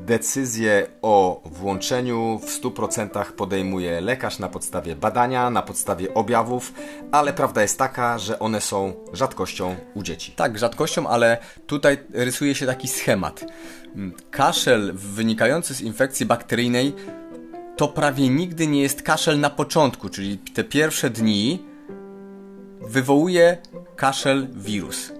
decyzję 0.06 0.86
o 1.02 1.42
włączeniu 1.44 2.40
w 2.42 2.62
100% 2.62 3.24
podejmuje 3.32 4.00
lekarz 4.00 4.38
na 4.38 4.48
podstawie 4.48 4.96
badania, 4.96 5.50
na 5.50 5.62
podstawie 5.62 6.14
objawów, 6.14 6.72
ale 7.12 7.32
prawda 7.32 7.62
jest 7.62 7.78
taka, 7.78 8.18
że 8.18 8.38
one 8.38 8.60
są 8.60 8.92
rzadkością 9.12 9.76
u 9.94 10.02
dzieci. 10.02 10.32
Tak, 10.32 10.58
rzadkością, 10.58 11.08
ale 11.08 11.38
tutaj 11.66 11.98
rysuje 12.12 12.54
się 12.54 12.66
taki 12.66 12.88
schemat. 12.88 13.44
Mm, 13.94 14.12
Kaszel 14.30 14.92
wynikający 14.94 15.74
z 15.74 15.80
infekcji 15.80 16.26
bakteryjnej 16.26 16.94
to 17.76 17.88
prawie 17.88 18.28
nigdy 18.28 18.66
nie 18.66 18.82
jest 18.82 19.02
kaszel 19.02 19.40
na 19.40 19.50
początku, 19.50 20.08
czyli 20.08 20.38
te 20.38 20.64
pierwsze 20.64 21.10
dni 21.10 21.75
wywołuje 22.88 23.56
kaszel 23.96 24.46
wirus. 24.54 25.12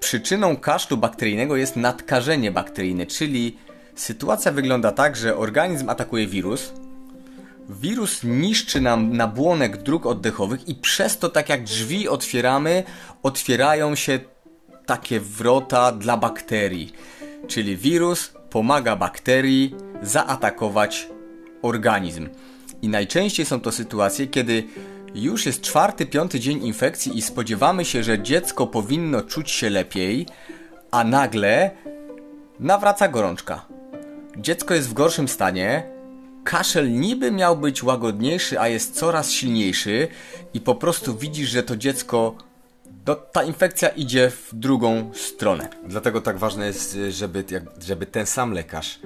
Przyczyną 0.00 0.56
kaszlu 0.56 0.96
bakteryjnego 0.96 1.56
jest 1.56 1.76
nadkażenie 1.76 2.50
bakteryjne, 2.50 3.06
czyli 3.06 3.56
sytuacja 3.94 4.52
wygląda 4.52 4.92
tak, 4.92 5.16
że 5.16 5.36
organizm 5.36 5.90
atakuje 5.90 6.26
wirus, 6.26 6.72
Wirus 7.68 8.22
niszczy 8.24 8.80
nam 8.80 9.16
nabłonek 9.16 9.82
dróg 9.82 10.06
oddechowych 10.06 10.68
i 10.68 10.74
przez 10.74 11.18
to, 11.18 11.28
tak 11.28 11.48
jak 11.48 11.62
drzwi 11.62 12.08
otwieramy, 12.08 12.84
otwierają 13.22 13.94
się 13.94 14.20
takie 14.86 15.20
wrota 15.20 15.92
dla 15.92 16.16
bakterii. 16.16 16.92
Czyli 17.46 17.76
wirus 17.76 18.32
pomaga 18.50 18.96
bakterii 18.96 19.74
zaatakować 20.02 21.08
organizm. 21.62 22.28
I 22.82 22.88
najczęściej 22.88 23.46
są 23.46 23.60
to 23.60 23.72
sytuacje, 23.72 24.26
kiedy 24.26 24.64
już 25.14 25.46
jest 25.46 25.60
czwarty, 25.60 26.06
piąty 26.06 26.40
dzień 26.40 26.66
infekcji 26.66 27.18
i 27.18 27.22
spodziewamy 27.22 27.84
się, 27.84 28.02
że 28.02 28.22
dziecko 28.22 28.66
powinno 28.66 29.22
czuć 29.22 29.50
się 29.50 29.70
lepiej, 29.70 30.26
a 30.90 31.04
nagle 31.04 31.70
nawraca 32.60 33.08
gorączka. 33.08 33.66
Dziecko 34.36 34.74
jest 34.74 34.88
w 34.88 34.92
gorszym 34.92 35.28
stanie, 35.28 35.92
kaszel 36.44 36.92
niby 36.92 37.30
miał 37.30 37.56
być 37.56 37.82
łagodniejszy, 37.82 38.60
a 38.60 38.68
jest 38.68 38.94
coraz 38.94 39.30
silniejszy 39.30 40.08
i 40.54 40.60
po 40.60 40.74
prostu 40.74 41.16
widzisz, 41.16 41.50
że 41.50 41.62
to 41.62 41.76
dziecko, 41.76 42.34
no, 43.06 43.14
ta 43.14 43.42
infekcja 43.42 43.88
idzie 43.88 44.30
w 44.30 44.48
drugą 44.52 45.10
stronę. 45.14 45.68
Dlatego 45.86 46.20
tak 46.20 46.38
ważne 46.38 46.66
jest, 46.66 46.96
y, 46.96 47.12
żeby, 47.12 47.44
żeby 47.80 48.06
ten 48.06 48.26
sam 48.26 48.52
lekarz 48.52 48.98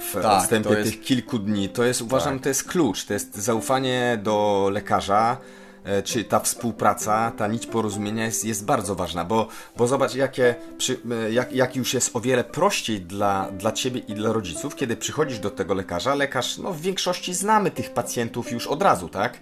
w 0.00 0.12
Tak, 0.12 0.24
odstępie 0.42 0.70
jest- 0.70 0.90
tych 0.90 1.00
kilku 1.00 1.38
dni, 1.38 1.68
to 1.68 1.84
jest, 1.84 2.02
uważam, 2.02 2.34
Tak. 2.34 2.42
to 2.42 2.48
jest 2.48 2.64
klucz, 2.64 3.04
to 3.04 3.12
jest 3.12 3.36
zaufanie 3.36 4.18
do 4.22 4.68
lekarza, 4.72 5.36
e, 5.84 6.02
czy 6.02 6.24
ta 6.24 6.40
współpraca, 6.40 7.32
ta 7.36 7.46
nić 7.46 7.66
porozumienia 7.66 8.24
jest, 8.24 8.44
jest 8.44 8.64
bardzo 8.64 8.94
ważna, 8.94 9.24
bo, 9.24 9.48
bo 9.76 9.86
zobacz, 9.86 10.14
jakie, 10.14 10.54
przy, 10.78 11.00
e, 11.26 11.32
jak, 11.32 11.52
jak 11.52 11.76
już 11.76 11.94
jest 11.94 12.16
o 12.16 12.20
wiele 12.20 12.44
prościej 12.44 13.00
dla, 13.00 13.48
dla 13.58 13.72
ciebie 13.72 14.00
i 14.08 14.14
dla 14.14 14.32
rodziców, 14.32 14.76
kiedy 14.76 14.96
przychodzisz 14.96 15.38
do 15.38 15.50
tego 15.50 15.74
lekarza, 15.74 16.14
lekarz, 16.14 16.58
no 16.58 16.72
w 16.72 16.80
większości 16.80 17.34
znamy 17.34 17.70
tych 17.70 17.90
pacjentów 17.94 18.52
już 18.52 18.66
od 18.66 18.82
razu, 18.82 19.08
tak? 19.08 19.38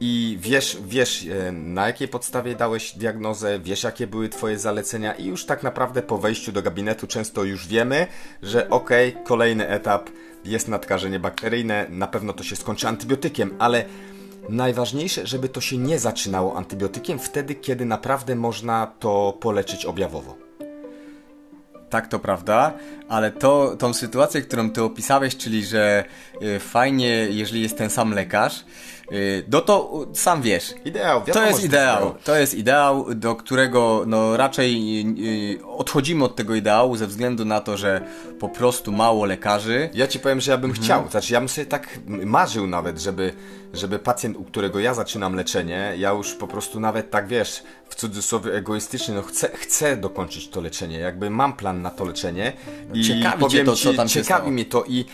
I 0.00 0.38
wiesz, 0.40 0.78
wiesz 0.86 1.26
e, 1.26 1.52
na 1.52 1.86
jakiej 1.86 2.08
podstawie 2.08 2.54
dałeś 2.54 2.92
diagnozę, 2.92 3.58
wiesz 3.58 3.82
jakie 3.82 4.06
były 4.06 4.28
twoje 4.28 4.58
zalecenia 4.58 5.14
i 5.14 5.24
już 5.26 5.46
tak 5.46 5.62
naprawdę 5.62 6.02
po 6.02 6.18
wejściu 6.18 6.52
do 6.52 6.62
gabinetu 6.62 7.06
często 7.06 7.44
już 7.44 7.66
wiemy, 7.66 8.06
że 8.42 8.70
okej, 8.70 9.16
kolejny 9.24 9.68
etap 9.68 10.10
jest 10.44 10.68
nadkażenie 10.68 11.18
bakteryjne, 11.20 11.86
na 11.90 12.06
pewno 12.06 12.32
to 12.32 12.44
się 12.44 12.56
skończy 12.56 12.88
antybiotykiem, 12.88 13.54
ale 13.58 13.84
najważniejsze, 14.48 15.26
żeby 15.26 15.48
to 15.48 15.60
się 15.60 15.78
nie 15.78 15.98
zaczynało 15.98 16.56
antybiotykiem 16.56 17.18
wtedy, 17.18 17.54
kiedy 17.54 17.84
naprawdę 17.84 18.36
można 18.36 18.86
to 18.86 19.38
poleczyć 19.40 19.84
objawowo. 19.84 20.36
Tak, 21.90 22.08
to 22.08 22.18
prawda, 22.18 22.72
ale 23.08 23.30
to, 23.30 23.76
tą 23.76 23.94
sytuację, 23.94 24.42
którą 24.42 24.70
ty 24.70 24.82
opisałeś, 24.82 25.36
czyli 25.36 25.64
że 25.64 26.04
y, 26.42 26.58
fajnie, 26.60 27.08
jeżeli 27.30 27.62
jest 27.62 27.78
ten 27.78 27.90
sam 27.90 28.12
lekarz, 28.12 28.64
no 29.48 29.60
to 29.60 30.04
y, 30.12 30.16
sam 30.16 30.42
wiesz. 30.42 30.74
Ideał, 30.84 31.20
To 31.20 31.26
wiadomo, 31.26 31.46
jest 31.46 31.60
że 31.60 31.66
ideał. 31.66 32.14
To 32.24 32.36
jest 32.36 32.54
ideał, 32.54 33.14
do 33.14 33.36
którego 33.36 34.04
no 34.06 34.36
raczej 34.36 35.00
y, 35.60 35.66
odchodzimy 35.66 36.24
od 36.24 36.36
tego 36.36 36.54
ideału 36.54 36.96
ze 36.96 37.06
względu 37.06 37.44
na 37.44 37.60
to, 37.60 37.76
że 37.76 38.00
po 38.40 38.48
prostu 38.48 38.92
mało 38.92 39.24
lekarzy. 39.24 39.90
Ja 39.94 40.06
ci 40.06 40.18
powiem, 40.20 40.40
że 40.40 40.50
ja 40.50 40.58
bym 40.58 40.70
Mhm. 40.70 40.84
chciał. 40.84 41.08
Znaczy, 41.10 41.32
ja 41.32 41.40
bym 41.40 41.48
sobie 41.48 41.66
tak 41.66 41.88
marzył 42.06 42.66
nawet, 42.66 43.00
żeby, 43.00 43.32
żeby 43.74 43.98
pacjent, 43.98 44.36
u 44.36 44.44
którego 44.44 44.80
ja 44.80 44.94
zaczynam 44.94 45.34
leczenie, 45.34 45.94
ja 45.98 46.10
już 46.10 46.34
po 46.34 46.46
prostu 46.46 46.80
nawet 46.80 47.10
tak 47.10 47.26
wiesz, 47.28 47.62
w 47.88 47.94
cudzysłowie 47.94 48.54
egoistycznie, 48.54 49.14
no 49.14 49.22
chcę, 49.22 49.48
chcę 49.54 49.96
dokończyć 49.96 50.48
to 50.48 50.60
leczenie. 50.60 50.98
Jakby 50.98 51.30
mam 51.30 51.52
plan 51.52 51.82
na 51.82 51.90
to 51.90 52.04
leczenie. 52.04 52.52
I 52.94 53.02
ciekawi 53.04 53.40
powiem 53.40 53.66
to, 53.66 53.76
co 53.76 53.94
tam 53.94 54.08
się 54.08 54.22
ciekawi 54.22 54.50
mnie 54.50 54.64
to 54.64 54.84
i 54.88 55.04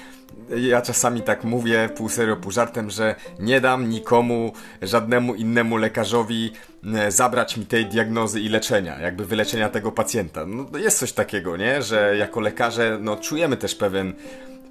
ja 0.57 0.83
czasami 0.83 1.23
tak 1.23 1.45
mówię, 1.45 1.89
pół 1.97 2.09
serio, 2.09 2.37
pół 2.37 2.53
żartem, 2.53 2.91
że 2.91 3.15
nie 3.39 3.61
dam 3.61 3.89
nikomu, 3.89 4.53
żadnemu 4.83 5.35
innemu 5.35 5.77
lekarzowi 5.77 6.53
e, 6.95 7.13
zabrać 7.13 7.57
mi 7.57 7.67
tej 7.67 7.87
diagnozy 7.87 8.41
i 8.41 8.49
leczenia, 8.49 9.01
jakby 9.01 9.25
wyleczenia 9.25 9.69
tego 9.69 9.93
pacjenta. 9.93 10.47
No 10.47 10.79
jest 10.79 10.99
coś 10.99 11.13
takiego, 11.13 11.57
nie? 11.57 11.83
Że 11.83 12.17
jako 12.17 12.41
lekarze, 12.41 12.99
no 13.01 13.17
czujemy 13.17 13.57
też 13.57 13.75
pewien 13.75 14.13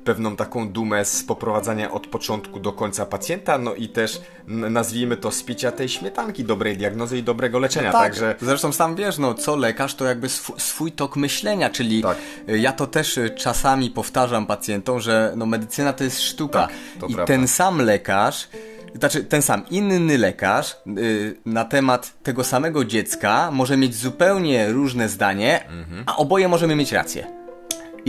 pewną 0.09 0.35
taką 0.35 0.69
dumę 0.69 1.05
z 1.05 1.23
poprowadzania 1.23 1.91
od 1.91 2.07
początku 2.07 2.59
do 2.59 2.71
końca 2.73 3.05
pacjenta, 3.05 3.57
no 3.57 3.75
i 3.75 3.89
też 3.89 4.21
nazwijmy 4.47 5.17
to 5.17 5.31
spicia 5.31 5.71
tej 5.71 5.89
śmietanki 5.89 6.43
dobrej 6.43 6.77
diagnozy 6.77 7.17
i 7.17 7.23
dobrego 7.23 7.59
leczenia, 7.59 7.91
Tak, 7.91 8.01
także 8.01 8.35
zresztą 8.41 8.71
sam 8.71 8.95
wiesz, 8.95 9.17
no 9.17 9.33
co 9.33 9.55
lekarz 9.55 9.95
to 9.95 10.05
jakby 10.05 10.29
swój, 10.29 10.55
swój 10.59 10.91
tok 10.91 11.15
myślenia, 11.15 11.69
czyli 11.69 12.01
Tak. 12.01 12.17
ja 12.47 12.71
to 12.71 12.87
też 12.87 13.17
y, 13.17 13.29
czasami 13.29 13.89
powtarzam 13.91 14.45
pacjentom, 14.47 14.99
że 14.99 15.33
no 15.35 15.45
medycyna 15.45 15.93
to 15.93 16.03
jest 16.03 16.21
sztuka 16.21 16.59
Tak, 16.67 16.71
to 16.99 17.07
i 17.07 17.13
prawda. 17.13 17.33
ten 17.33 17.47
sam 17.47 17.81
lekarz, 17.81 18.47
znaczy 18.95 19.23
ten 19.23 19.41
sam 19.41 19.63
inny 19.71 20.17
lekarz 20.17 20.75
y, 20.97 21.35
na 21.45 21.65
temat 21.65 22.13
tego 22.23 22.43
samego 22.43 22.85
dziecka 22.85 23.51
może 23.51 23.77
mieć 23.77 23.95
zupełnie 23.95 24.69
różne 24.71 25.09
zdanie, 25.09 25.65
Mhm. 25.69 26.03
a 26.07 26.15
oboje 26.17 26.47
możemy 26.47 26.75
mieć 26.75 26.91
rację. 26.91 27.38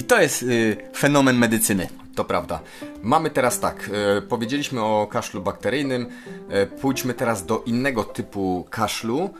I 0.00 0.04
to 0.04 0.20
jest 0.20 0.42
y, 0.42 0.76
fenomen 0.96 1.36
medycyny. 1.36 1.88
To 2.14 2.24
prawda. 2.24 2.60
Mamy 3.02 3.30
teraz 3.30 3.60
tak, 3.60 3.90
e, 4.18 4.22
powiedzieliśmy 4.22 4.82
o 4.82 5.06
kaszlu 5.06 5.42
bakteryjnym, 5.42 6.06
e, 6.50 6.66
pójdźmy 6.66 7.14
teraz 7.14 7.46
do 7.46 7.62
innego 7.66 8.04
typu 8.04 8.66
kaszlu, 8.70 9.30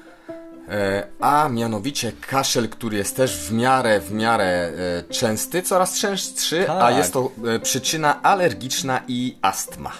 e, 0.69 1.07
a 1.21 1.49
mianowicie 1.49 2.13
kaszel, 2.29 2.69
który 2.69 2.97
jest 2.97 3.17
też 3.17 3.37
w 3.39 3.53
miarę, 3.53 4.01
w 4.01 4.13
miarę 4.13 4.45
e, 4.45 5.03
częsty, 5.13 5.63
coraz 5.63 5.99
częstszy, 5.99 6.71
a 6.71 6.79
Tak. 6.79 6.97
jest 6.97 7.13
to 7.13 7.31
e, 7.55 7.59
przyczyna 7.61 8.23
alergiczna 8.23 9.01
i 9.09 9.37
astma. 9.43 9.93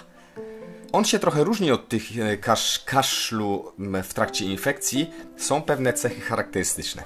on 0.91 1.05
się 1.05 1.19
trochę 1.19 1.43
różni 1.43 1.71
od 1.71 1.89
tych 1.89 2.03
kasz, 2.41 2.79
kaszlu 2.85 3.71
w 4.03 4.13
trakcie 4.13 4.45
infekcji. 4.45 5.09
Są 5.37 5.61
pewne 5.61 5.93
cechy 5.93 6.21
charakterystyczne. 6.21 7.03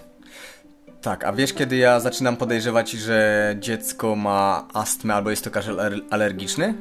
Tak, 1.06 1.24
a 1.24 1.34
wiesz 1.34 1.54
kiedy 1.54 1.76
ja 1.76 2.00
zaczynam 2.00 2.38
podejrzewać, 2.38 2.92
że 2.92 3.56
dziecko 3.60 4.16
ma 4.16 4.68
astmę 4.74 5.16
albo 5.16 5.30
jest 5.30 5.44
to 5.44 5.52
kaszel 5.52 5.76
aler- 5.76 6.02
alergiczny? 6.10 6.74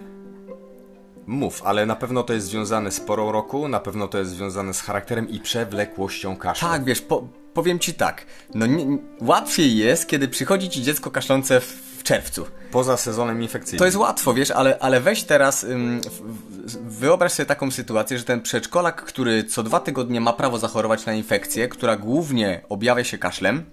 Mów, 1.27 1.63
ale 1.65 1.87
na 1.87 1.97
pewno 1.97 2.23
to 2.23 2.33
jest 2.33 2.47
związane 2.47 2.91
z 2.91 3.01
porą 3.01 3.33
roku, 3.33 3.69
na 3.69 3.81
pewno 3.81 4.09
to 4.09 4.19
jest 4.19 4.31
związane 4.31 4.75
z 4.75 4.81
charakterem 4.81 5.29
i 5.29 5.41
przewlekłością 5.41 6.37
kaszlu. 6.37 6.69
Tak, 6.69 6.85
wiesz, 6.85 7.01
po, 7.01 7.29
powiem 7.55 7.79
ci 7.79 7.95
tak. 7.95 8.27
No 8.55 8.67
nie, 8.67 8.99
łatwiej 9.21 9.77
jest, 9.77 10.07
kiedy 10.07 10.29
przychodzi 10.29 10.69
ci 10.69 10.83
dziecko 10.83 11.11
kaszlące 11.11 11.61
w, 11.61 12.03
czerwcu. 12.03 12.47
Poza 12.71 12.97
sezonem 12.97 13.43
infekcyjnym. 13.43 13.79
To 13.79 13.85
jest 13.85 13.97
łatwo, 13.97 14.35
wiesz, 14.35 14.51
ale, 14.51 14.79
ale 14.79 15.01
weź 15.01 15.25
teraz, 15.25 15.65
ym, 15.65 16.01
w, 16.01 16.54
wyobraź 16.87 17.33
sobie 17.33 17.47
taką 17.47 17.71
sytuację, 17.71 18.19
że 18.19 18.25
ten 18.25 18.43
przedszkolak, 18.43 19.05
który 19.05 19.45
co 19.45 19.63
dwa 19.63 19.81
tygodnie 19.81 20.21
ma 20.21 20.33
prawo 20.33 20.59
zachorować 20.59 21.07
na 21.07 21.13
infekcję, 21.13 21.69
która 21.69 21.97
głównie 21.97 22.61
objawia 22.69 23.05
się 23.05 23.19
kaszlem, 23.19 23.65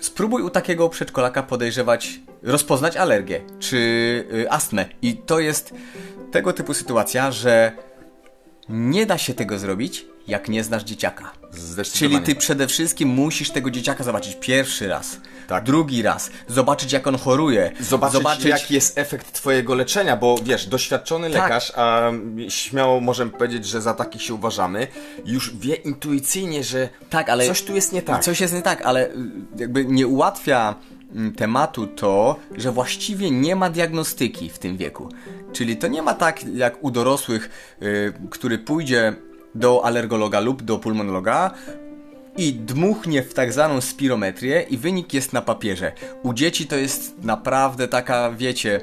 spróbuj 0.00 0.42
u 0.42 0.50
takiego 0.50 0.88
przedszkolaka 0.88 1.42
podejrzewać, 1.42 2.20
rozpoznać 2.42 2.96
alergię 2.96 3.40
czy 3.58 3.76
y, 4.34 4.50
astmę. 4.50 4.84
I 5.02 5.16
to 5.16 5.40
jest 5.40 5.74
tego 6.32 6.52
typu 6.52 6.74
sytuacja, 6.74 7.32
że 7.32 7.72
nie 8.68 9.06
da 9.06 9.18
się 9.18 9.34
tego 9.34 9.58
zrobić, 9.58 10.06
jak 10.28 10.48
nie 10.48 10.64
znasz 10.64 10.84
dzieciaka. 10.84 11.32
Czyli 11.92 12.20
ty 12.20 12.34
przede 12.34 12.66
wszystkim 12.66 13.08
musisz 13.08 13.50
tego 13.50 13.70
dzieciaka 13.70 14.04
zobaczyć 14.04 14.36
pierwszy 14.40 14.88
raz, 14.88 15.20
Tak. 15.48 15.64
drugi 15.64 16.02
raz, 16.02 16.30
zobaczyć 16.48 16.92
jak 16.92 17.06
on 17.06 17.18
choruje, 17.18 17.72
Zobaczyć, 17.80 18.44
jaki 18.44 18.74
jest 18.74 18.98
efekt 18.98 19.32
twojego 19.32 19.74
leczenia, 19.74 20.16
bo 20.16 20.38
wiesz, 20.42 20.66
doświadczony 20.66 21.30
Tak. 21.30 21.42
lekarz, 21.42 21.72
a 21.76 22.10
śmiało 22.48 23.00
możemy 23.00 23.30
powiedzieć, 23.30 23.66
że 23.66 23.80
za 23.82 23.94
takich 23.94 24.22
się 24.22 24.34
uważamy, 24.34 24.86
już 25.24 25.56
wie 25.56 25.74
intuicyjnie, 25.74 26.64
że 26.64 26.88
Tak, 27.10 27.28
ale 27.28 27.46
coś 27.46 27.62
tu 27.62 27.74
jest 27.74 27.92
nie 27.92 28.02
tak. 28.02 28.24
Coś 28.24 28.40
jest 28.40 28.54
nie 28.54 28.62
tak, 28.62 28.82
ale 28.82 29.08
y, 29.08 29.12
jakby 29.56 29.84
nie 29.84 30.06
ułatwia 30.06 30.74
mm, 31.14 31.32
tematu 31.32 31.86
to, 31.86 32.36
że 32.56 32.72
właściwie 32.72 33.30
nie 33.30 33.56
ma 33.56 33.70
diagnostyki 33.70 34.50
w 34.50 34.58
tym 34.58 34.76
wieku. 34.76 35.08
Czyli 35.52 35.76
to 35.76 35.86
nie 35.88 36.02
ma 36.02 36.14
tak 36.14 36.44
jak 36.44 36.84
u 36.84 36.90
dorosłych, 36.90 37.50
y, 37.82 38.12
który 38.30 38.58
pójdzie 38.58 39.16
do 39.58 39.84
alergologa 39.84 40.40
lub 40.40 40.62
do 40.62 40.78
pulmonologa 40.78 41.50
i 42.36 42.52
dmuchnie 42.52 43.22
w 43.22 43.34
tak 43.34 43.52
zwaną 43.52 43.80
spirometrię 43.80 44.66
i 44.70 44.78
wynik 44.78 45.14
jest 45.14 45.32
na 45.32 45.42
papierze. 45.42 45.92
U 46.22 46.34
dzieci 46.34 46.66
to 46.66 46.76
jest 46.76 47.14
naprawdę 47.22 47.88
taka, 47.88 48.30
wiecie, 48.30 48.80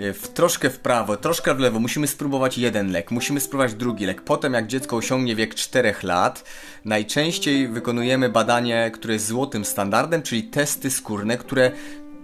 y, 0.00 0.12
w 0.12 0.28
troszkę 0.28 0.70
w 0.70 0.78
prawo, 0.78 1.16
troszkę 1.16 1.54
w 1.54 1.58
lewo. 1.58 1.80
Musimy 1.80 2.06
spróbować 2.06 2.58
jeden 2.58 2.92
lek, 2.92 3.10
musimy 3.10 3.40
spróbować 3.40 3.74
drugi 3.74 4.06
lek. 4.06 4.22
Potem, 4.22 4.54
jak 4.54 4.66
dziecko 4.66 4.96
osiągnie 4.96 5.36
wiek 5.36 5.54
4 5.54 5.94
lat, 6.02 6.44
najczęściej 6.84 7.68
wykonujemy 7.68 8.28
badanie, 8.28 8.90
które 8.94 9.14
jest 9.14 9.26
złotym 9.26 9.64
standardem, 9.64 10.22
czyli 10.22 10.42
testy 10.42 10.90
skórne, 10.90 11.38
które 11.38 11.72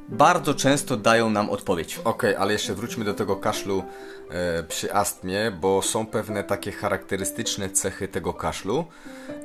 bardzo 0.08 0.54
często 0.54 0.96
dają 0.96 1.30
nam 1.30 1.50
odpowiedź. 1.50 2.00
Okej, 2.04 2.36
ale 2.36 2.52
jeszcze 2.52 2.74
wróćmy 2.74 3.04
do 3.04 3.14
tego 3.14 3.36
kaszlu 3.36 3.84
e, 4.30 4.62
przy 4.62 4.94
astmie, 4.94 5.52
bo 5.60 5.82
są 5.82 6.06
pewne 6.06 6.44
takie 6.44 6.72
charakterystyczne 6.72 7.70
cechy 7.70 8.08
tego 8.08 8.34
kaszlu, 8.34 8.84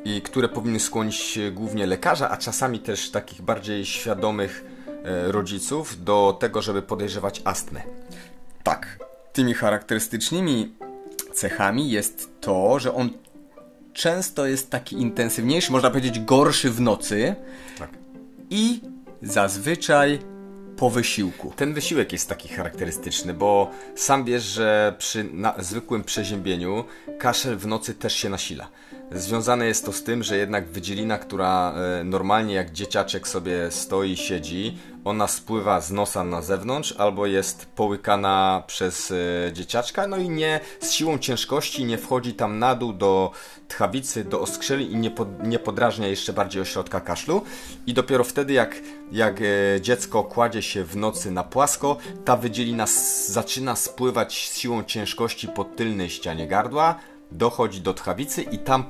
i 0.06 0.22
które 0.22 0.50
powinny 0.50 0.80
skłonić 0.80 1.40
głównie 1.52 1.88
lekarza, 1.88 2.30
a 2.30 2.38
czasami 2.38 2.80
też 2.80 3.12
takich 3.12 3.42
bardziej 3.42 3.86
świadomych 3.86 4.66
e, 5.04 5.32
rodziców 5.32 6.04
do 6.04 6.38
tego, 6.40 6.62
żeby 6.62 6.82
podejrzewać 6.82 7.42
astmę. 7.46 7.82
Tak. 8.64 9.00
Tymi 9.34 9.54
charakterystycznymi 9.54 10.76
cechami 11.34 11.92
jest 11.92 12.30
to, 12.42 12.80
że 12.80 12.94
on 12.94 13.10
często 13.94 14.46
jest 14.46 14.70
taki 14.70 14.96
intensywniejszy, 15.02 15.72
można 15.72 15.90
powiedzieć 15.90 16.20
gorszy 16.20 16.70
w 16.70 16.82
nocy 16.82 17.36
Tak. 17.80 17.90
i 18.50 18.82
zazwyczaj 19.22 20.31
po 20.82 20.90
wysiłku. 20.90 21.54
Ten 21.56 21.74
wysiłek 21.74 22.12
jest 22.12 22.30
taki 22.30 22.50
charakterystyczny, 22.50 23.34
bo 23.34 23.72
sam 23.96 24.26
wiesz, 24.26 24.44
że 24.44 24.96
przy 24.98 25.26
zwykłym 25.60 26.04
przeziębieniu 26.04 26.84
kaszel 27.20 27.58
w 27.58 27.68
nocy 27.68 27.94
też 27.94 28.14
się 28.14 28.30
nasila. 28.30 28.68
Związane 29.12 29.66
jest 29.66 29.86
to 29.86 29.94
z 29.94 30.04
tym, 30.04 30.24
że 30.24 30.38
jednak 30.38 30.68
wydzielina, 30.68 31.18
która 31.18 31.74
e, 32.00 32.04
normalnie 32.04 32.54
jak 32.54 32.72
dzieciaczek 32.72 33.28
sobie 33.28 33.72
stoi, 33.72 34.18
siedzi, 34.18 34.78
ona 35.06 35.28
spływa 35.28 35.82
z 35.82 35.92
nosa 35.92 36.24
na 36.24 36.42
zewnątrz 36.42 36.96
albo 36.98 37.26
jest 37.26 37.66
połykana 37.66 38.64
przez 38.68 39.12
e, 39.12 39.54
dzieciaczka, 39.54 40.08
no 40.08 40.18
i 40.18 40.30
nie 40.30 40.60
z 40.80 40.92
siłą 40.92 41.18
ciężkości 41.18 41.86
nie 41.86 41.98
wchodzi 41.98 42.34
tam 42.34 42.60
na 42.60 42.76
dół 42.76 42.94
do 42.94 43.32
tchawicy, 43.68 44.24
do 44.24 44.42
oskrzeli 44.42 44.92
i 44.92 44.96
nie, 44.96 45.12
nie 45.44 45.60
podrażnia 45.60 46.08
jeszcze 46.08 46.34
bardziej 46.34 46.62
ośrodka 46.62 47.02
kaszlu. 47.02 47.42
I 47.88 47.94
dopiero 47.94 48.24
wtedy, 48.24 48.54
jak, 48.54 48.76
jak 49.12 49.42
e, 49.42 49.82
dziecko 49.82 50.24
kładzie 50.24 50.62
się 50.62 50.84
w 50.84 50.96
nocy 50.96 51.32
na 51.32 51.44
płasko, 51.44 51.98
ta 52.26 52.38
wydzielina 52.38 52.86
zaczyna 53.28 53.76
spływać 53.76 54.50
z 54.50 54.58
siłą 54.58 54.84
ciężkości 54.84 55.48
po 55.48 55.64
tylnej 55.64 56.10
ścianie 56.10 56.48
gardła, 56.48 56.96
dochodzi 57.32 57.82
do 57.82 57.94
tchawicy 57.94 58.42
i 58.42 58.58
tam 58.58 58.84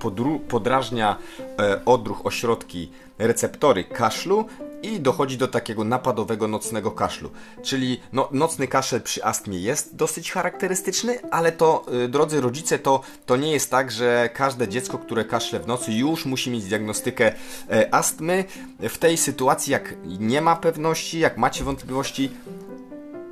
podrażnia 0.48 1.18
e, 1.60 1.86
odruch 1.86 2.26
ośrodki 2.26 2.92
receptory 3.20 3.84
kaszlu 3.84 4.46
i 4.84 5.00
dochodzi 5.00 5.38
do 5.38 5.48
takiego 5.48 5.84
napadowego 5.84 6.48
nocnego 6.48 6.92
kaszlu. 6.92 7.30
Czyli 7.64 8.02
no, 8.14 8.30
nocny 8.32 8.68
kaszel 8.68 9.02
przy 9.02 9.24
astmie 9.24 9.60
jest 9.60 9.96
dosyć 9.96 10.32
charakterystyczny, 10.32 11.20
ale 11.32 11.52
to, 11.52 11.86
y, 12.06 12.08
drodzy 12.08 12.42
rodzice, 12.42 12.80
to, 12.80 13.02
to 13.26 13.38
nie 13.38 13.52
jest 13.52 13.72
tak, 13.72 13.92
że 13.92 14.30
każde 14.34 14.68
dziecko, 14.68 14.98
które 14.98 15.26
kaszle 15.26 15.60
w 15.60 15.68
nocy 15.68 15.92
już 15.92 16.26
musi 16.26 16.52
mieć 16.52 16.64
diagnostykę 16.64 17.34
e, 17.70 17.94
astmy. 17.96 18.44
W 18.80 18.98
tej 18.98 19.18
sytuacji, 19.18 19.72
jak 19.72 19.96
nie 20.06 20.42
ma 20.42 20.56
pewności, 20.56 21.20
jak 21.20 21.38
macie 21.38 21.64
wątpliwości, 21.64 22.32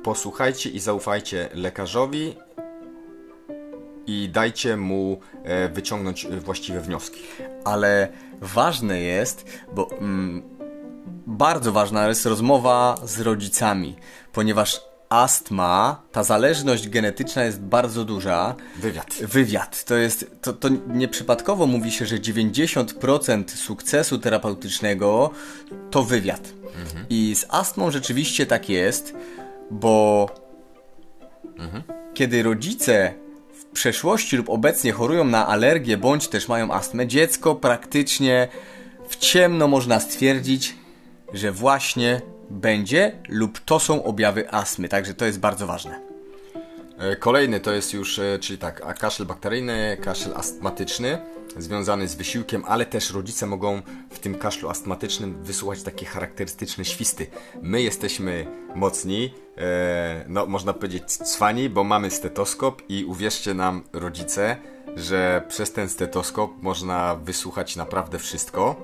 posłuchajcie 0.02 0.70
i 0.70 0.80
zaufajcie 0.80 1.48
lekarzowi 1.54 2.34
i 4.10 4.28
dajcie 4.28 4.76
mu 4.76 5.20
e, 5.44 5.68
wyciągnąć 5.68 6.24
e, 6.24 6.40
właściwe 6.40 6.80
wnioski. 6.80 7.20
Ale 7.64 8.08
ważne 8.40 9.00
jest, 9.00 9.44
bo 9.74 9.90
mm, 9.90 10.42
bardzo 11.26 11.72
ważna 11.72 12.08
jest 12.08 12.26
rozmowa 12.26 12.94
z 13.04 13.20
rodzicami, 13.20 13.96
ponieważ 14.32 14.80
astma, 15.08 16.02
ta 16.12 16.24
zależność 16.24 16.88
genetyczna 16.88 17.44
jest 17.44 17.60
bardzo 17.60 18.04
duża. 18.04 18.54
Wywiad. 18.76 19.14
Wywiad. 19.14 19.84
To 19.84 19.94
jest, 19.94 20.30
to, 20.42 20.52
to 20.52 20.68
nieprzypadkowo 20.88 21.66
mówi 21.66 21.90
się, 21.90 22.06
że 22.06 22.16
90% 22.16 23.48
sukcesu 23.48 24.18
terapeutycznego 24.18 25.30
to 25.90 26.02
wywiad. 26.02 26.48
I 27.10 27.34
z 27.36 27.46
astmą 27.48 27.90
rzeczywiście 27.90 28.46
tak 28.46 28.68
jest, 28.68 29.14
bo 29.70 30.26
kiedy 32.14 32.42
rodzice 32.42 33.14
przeszłości 33.72 34.36
lub 34.36 34.48
obecnie 34.48 34.92
chorują 34.92 35.24
na 35.24 35.46
alergię 35.46 35.96
bądź 35.96 36.28
też 36.28 36.48
mają 36.48 36.72
astmę, 36.72 37.06
dziecko 37.06 37.54
praktycznie 37.54 38.48
w 39.08 39.16
ciemno 39.16 39.68
można 39.68 40.00
stwierdzić, 40.00 40.74
że 41.32 41.52
właśnie 41.52 42.20
będzie 42.50 43.12
lub 43.28 43.60
to 43.60 43.80
są 43.80 44.04
objawy 44.04 44.50
astmy. 44.50 44.88
Także 44.88 45.14
to 45.14 45.24
jest 45.24 45.40
bardzo 45.40 45.66
ważne. 45.66 46.09
E, 47.00 47.16
Kolejny 47.16 47.60
to 47.60 47.72
jest 47.72 47.94
już, 47.94 48.18
e, 48.18 48.38
czyli 48.38 48.58
tak, 48.58 48.98
kaszel 48.98 49.26
bakteryjny, 49.26 49.96
kaszel 50.02 50.32
astmatyczny, 50.36 51.18
związany 51.56 52.08
z 52.08 52.14
wysiłkiem, 52.14 52.64
ale 52.66 52.86
też 52.86 53.10
rodzice 53.10 53.46
mogą 53.46 53.82
w 54.10 54.18
tym 54.18 54.34
kaszlu 54.34 54.68
astmatycznym 54.68 55.44
wysłuchać 55.44 55.82
takie 55.82 56.06
charakterystyczne 56.06 56.84
świsty. 56.84 57.26
My 57.62 57.82
jesteśmy 57.82 58.46
mocni, 58.74 59.34
e, 59.56 60.24
no 60.28 60.46
można 60.46 60.72
powiedzieć 60.72 61.04
cwani, 61.12 61.68
bo 61.68 61.84
mamy 61.84 62.10
stetoskop 62.10 62.82
i 62.88 63.04
uwierzcie 63.04 63.54
nam 63.54 63.82
rodzice, 63.92 64.56
że 64.96 65.42
przez 65.48 65.72
ten 65.72 65.88
stetoskop 65.88 66.62
można 66.62 67.14
wysłuchać 67.14 67.76
naprawdę 67.76 68.18
wszystko. 68.18 68.76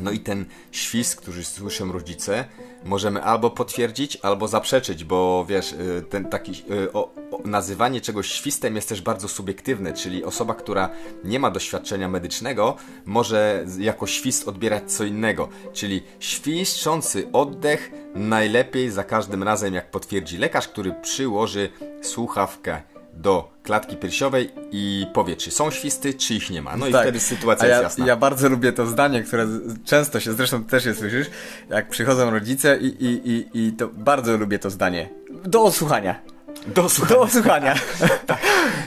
No 0.00 0.10
i 0.10 0.20
ten 0.20 0.44
świst, 0.72 1.16
który 1.16 1.44
słyszą 1.44 1.92
rodzice, 1.92 2.44
możemy 2.84 3.22
albo 3.22 3.50
potwierdzić, 3.50 4.18
albo 4.22 4.48
zaprzeczyć, 4.48 5.04
bo 5.04 5.44
wiesz, 5.48 5.74
ten 6.10 6.24
taki 6.24 6.64
o, 6.92 7.10
nazywanie 7.44 8.00
czegoś 8.00 8.32
świstem 8.32 8.76
jest 8.76 8.88
też 8.88 9.02
bardzo 9.02 9.28
subiektywne, 9.28 9.92
czyli 9.92 10.24
osoba, 10.24 10.54
która 10.54 10.90
nie 11.24 11.38
ma 11.38 11.50
doświadczenia 11.50 12.08
medycznego, 12.08 12.76
może 13.04 13.64
jako 13.78 14.06
świst 14.06 14.48
odbierać 14.48 14.92
co 14.92 15.04
innego. 15.04 15.48
Czyli 15.72 16.02
świszczący 16.20 17.28
oddech 17.32 17.90
najlepiej 18.14 18.90
za 18.90 19.04
każdym 19.04 19.42
razem, 19.42 19.74
jak 19.74 19.90
potwierdzi 19.90 20.38
lekarz, 20.38 20.68
który 20.68 20.94
przyłoży 21.02 21.68
słuchawkę 22.02 22.82
do 23.18 23.50
klatki 23.62 23.96
piersiowej 23.96 24.50
i 24.72 25.06
powie, 25.14 25.36
czy 25.36 25.50
są 25.50 25.70
świsty, 25.70 26.14
czy 26.14 26.34
ich 26.34 26.50
nie 26.50 26.62
ma. 26.62 26.76
No 26.76 26.86
i 26.86 26.90
wtedy 26.92 27.20
sytuacja 27.20 27.60
Tak. 27.60 27.62
A 27.62 27.66
jest 27.66 27.78
ja, 27.78 27.82
jasna. 27.82 28.06
Ja 28.06 28.16
bardzo 28.16 28.48
lubię 28.48 28.72
to 28.72 28.86
zdanie, 28.86 29.22
które 29.22 29.46
często 29.84 30.20
się, 30.20 30.32
zresztą 30.32 30.64
też 30.64 30.84
je 30.84 30.94
słyszysz, 30.94 31.26
jak 31.68 31.88
przychodzą 31.88 32.30
rodzice 32.30 32.78
i, 32.80 32.86
i, 32.86 33.30
i, 33.30 33.66
i 33.66 33.72
to 33.72 33.88
bardzo 33.88 34.36
lubię 34.36 34.58
to 34.58 34.70
zdanie. 34.70 35.08
Do 35.44 35.62
odsłuchania. 35.62 36.20
Do 36.66 36.88
słuchania. 36.88 37.14
Do 37.14 37.20
odsłuchania. 37.20 37.74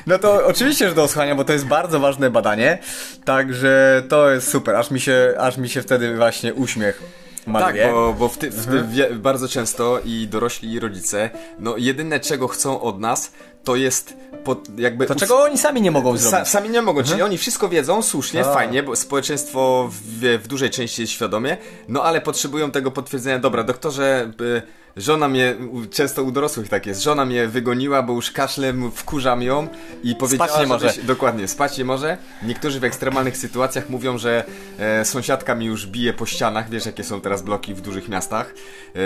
No 0.07 0.19
to 0.19 0.45
oczywiście, 0.45 0.89
że 0.89 0.95
do 0.95 1.03
odsłuchania, 1.03 1.35
bo 1.35 1.43
to 1.43 1.53
jest 1.53 1.65
bardzo 1.65 1.99
ważne 1.99 2.29
badanie. 2.29 2.77
Także 3.25 4.03
to 4.09 4.31
jest 4.31 4.49
super. 4.49 4.75
Aż 4.75 4.91
mi 4.91 4.99
się, 4.99 5.33
aż 5.39 5.57
mi 5.57 5.69
się 5.69 5.81
wtedy 5.81 6.15
właśnie 6.15 6.53
uśmiech 6.53 7.01
maluje. 7.47 7.83
Tak, 7.83 7.91
bo, 7.91 8.13
bo 8.13 8.27
w 8.27 8.37
ty, 8.37 8.51
w 8.51 8.65
ty, 8.65 8.83
wie, 8.83 9.09
bardzo 9.09 9.47
często 9.47 9.99
i 10.05 10.27
dorośli 10.31 10.71
i 10.71 10.79
rodzice, 10.79 11.29
no 11.59 11.77
jedyne 11.77 12.19
czego 12.19 12.47
chcą 12.47 12.81
od 12.81 12.99
nas, 12.99 13.31
to 13.63 13.75
jest 13.75 14.13
pod, 14.43 14.79
jakby... 14.79 15.05
To 15.05 15.15
czego 15.15 15.43
oni 15.43 15.57
sami 15.57 15.81
nie 15.81 15.91
mogą 15.91 16.17
zrobić? 16.17 16.39
Sa, 16.39 16.45
sami 16.45 16.69
nie 16.69 16.81
mogą, 16.81 17.03
czyli 17.03 17.21
oni 17.21 17.37
wszystko 17.37 17.69
wiedzą, 17.69 18.01
słusznie, 18.01 18.45
A. 18.45 18.53
fajnie, 18.53 18.83
bo 18.83 18.95
społeczeństwo 18.95 19.89
w, 19.91 20.41
w 20.43 20.47
dużej 20.47 20.69
części 20.69 21.01
jest 21.01 21.13
świadomie, 21.13 21.57
no 21.87 22.03
ale 22.03 22.21
potrzebują 22.21 22.71
tego 22.71 22.91
potwierdzenia, 22.91 23.39
dobra, 23.39 23.63
doktorze, 23.63 24.31
y, 24.41 24.61
żona 24.97 25.27
mnie, 25.27 25.55
często 25.91 26.23
u 26.23 26.31
dorosłych 26.31 26.69
tak 26.69 26.85
jest, 26.85 27.03
żona 27.03 27.25
mnie 27.25 27.47
wygoniła, 27.47 28.03
bo 28.03 28.13
już 28.13 28.31
kaszlem 28.31 28.91
wkurzam 28.91 29.41
ją 29.41 29.67
i 30.03 30.15
powiedziała, 30.15 30.59
nie 30.61 30.67
może. 30.67 30.89
żebyś- 30.89 31.05
Dokładnie, 31.05 31.47
spać 31.47 31.77
nie 31.77 31.85
może. 31.85 32.17
Niektórzy 32.43 32.79
w 32.79 32.83
ekstremalnych 32.83 33.37
sytuacjach 33.37 33.89
mówią, 33.89 34.17
że 34.17 34.43
e, 34.79 35.05
sąsiadka 35.05 35.55
mi 35.55 35.65
już 35.65 35.87
bije 35.87 36.13
po 36.13 36.25
ścianach, 36.25 36.69
wiesz 36.69 36.85
jakie 36.85 37.03
są 37.03 37.21
teraz 37.21 37.41
bloki 37.41 37.73
w 37.73 37.81
dużych 37.81 38.09
miastach, 38.09 38.53
e, 38.95 38.99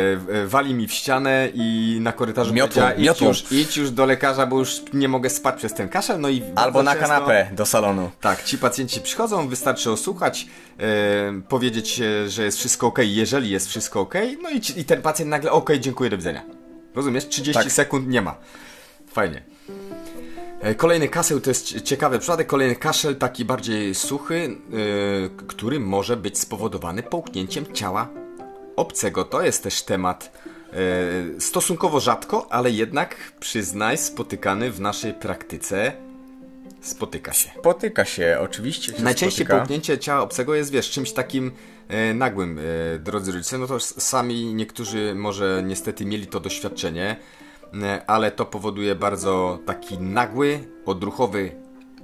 e, 0.43 0.47
wali 0.47 0.73
mi 0.73 0.87
w 0.87 0.93
ścianę 0.93 1.49
i 1.53 1.97
na 2.01 2.11
korytarzu 2.11 2.53
powiedziała, 2.67 2.93
idź 2.93 3.21
już, 3.21 3.51
idź 3.51 3.77
już 3.77 3.91
do 3.91 4.05
lekarza, 4.05 4.45
bo 4.47 4.59
już 4.59 4.81
nie 4.93 5.07
mogę 5.07 5.29
spać 5.29 5.55
przez 5.55 5.73
ten 5.73 5.89
kaszel, 5.89 6.19
no 6.19 6.29
i 6.29 6.41
Albo 6.55 6.83
na 6.83 6.91
często- 6.95 7.07
kanapę 7.07 7.47
do 7.51 7.65
salonu. 7.65 8.11
tak, 8.21 8.43
ci 8.43 8.57
pacjenci 8.57 9.01
przychodzą, 9.01 9.47
wystarczy 9.47 9.91
osłuchać, 9.91 10.47
e, 10.79 10.85
powiedzieć, 11.49 12.01
że 12.27 12.43
jest 12.43 12.57
wszystko 12.57 12.87
ok, 12.87 12.99
jeżeli 13.03 13.49
jest 13.49 13.67
wszystko 13.69 14.01
ok, 14.01 14.13
no 14.43 14.49
i, 14.49 14.61
i 14.79 14.85
ten 14.85 15.01
pacjent 15.01 15.31
nagle 15.31 15.51
ok, 15.51 15.69
dziękuję, 15.79 16.09
do 16.09 16.17
widzenia. 16.17 16.41
Rozumiesz? 16.95 17.27
30 17.27 17.63
Tak. 17.63 17.71
sekund 17.71 18.07
nie 18.07 18.21
ma. 18.21 18.35
Fajnie. 19.07 19.43
E, 20.61 20.75
Kolejny 20.75 21.07
kaszel 21.09 21.41
to 21.41 21.49
jest 21.49 21.65
cie- 21.65 21.81
ciekawy 21.81 22.19
przypadek. 22.19 22.47
Kolejny 22.47 22.75
kaszel, 22.75 23.15
taki 23.15 23.45
bardziej 23.45 23.95
suchy, 23.95 24.57
k- 25.37 25.43
który 25.47 25.79
może 25.79 26.17
być 26.17 26.39
spowodowany 26.39 27.03
połknięciem 27.03 27.65
ciała 27.73 28.09
obcego. 28.75 29.23
To 29.23 29.41
jest 29.41 29.63
też 29.63 29.83
temat 29.83 30.31
e, 31.37 31.39
stosunkowo 31.41 31.99
rzadko, 31.99 32.47
ale 32.51 32.71
jednak 32.71 33.15
przyznaj, 33.39 33.97
spotykany 33.97 34.71
w 34.71 34.79
naszej 34.81 35.13
praktyce. 35.13 35.93
Spotyka 36.85 37.33
się. 37.33 37.49
Spotyka 37.59 38.05
się, 38.05 38.37
oczywiście. 38.41 38.93
Się 38.93 39.03
Najczęściej 39.03 39.45
spotyka. 39.45 39.57
połknięcie 39.57 39.97
ciała 39.97 40.21
obcego 40.21 40.55
jest, 40.55 40.71
wiesz, 40.71 40.89
czymś 40.91 41.11
takim 41.11 41.51
e, 41.87 42.13
nagłym, 42.13 42.59
e, 42.95 42.99
drodzy 42.99 43.31
rodzice. 43.31 43.57
No 43.57 43.67
to 43.67 43.79
sami 43.79 44.53
niektórzy 44.53 45.15
może 45.15 45.63
niestety 45.65 46.05
mieli 46.05 46.27
to 46.27 46.39
doświadczenie, 46.39 47.15
e, 47.83 48.01
ale 48.07 48.31
to 48.31 48.45
powoduje 48.45 48.95
bardzo 48.95 49.59
taki 49.65 49.97
nagły, 49.99 50.59
odruchowy, 50.85 51.51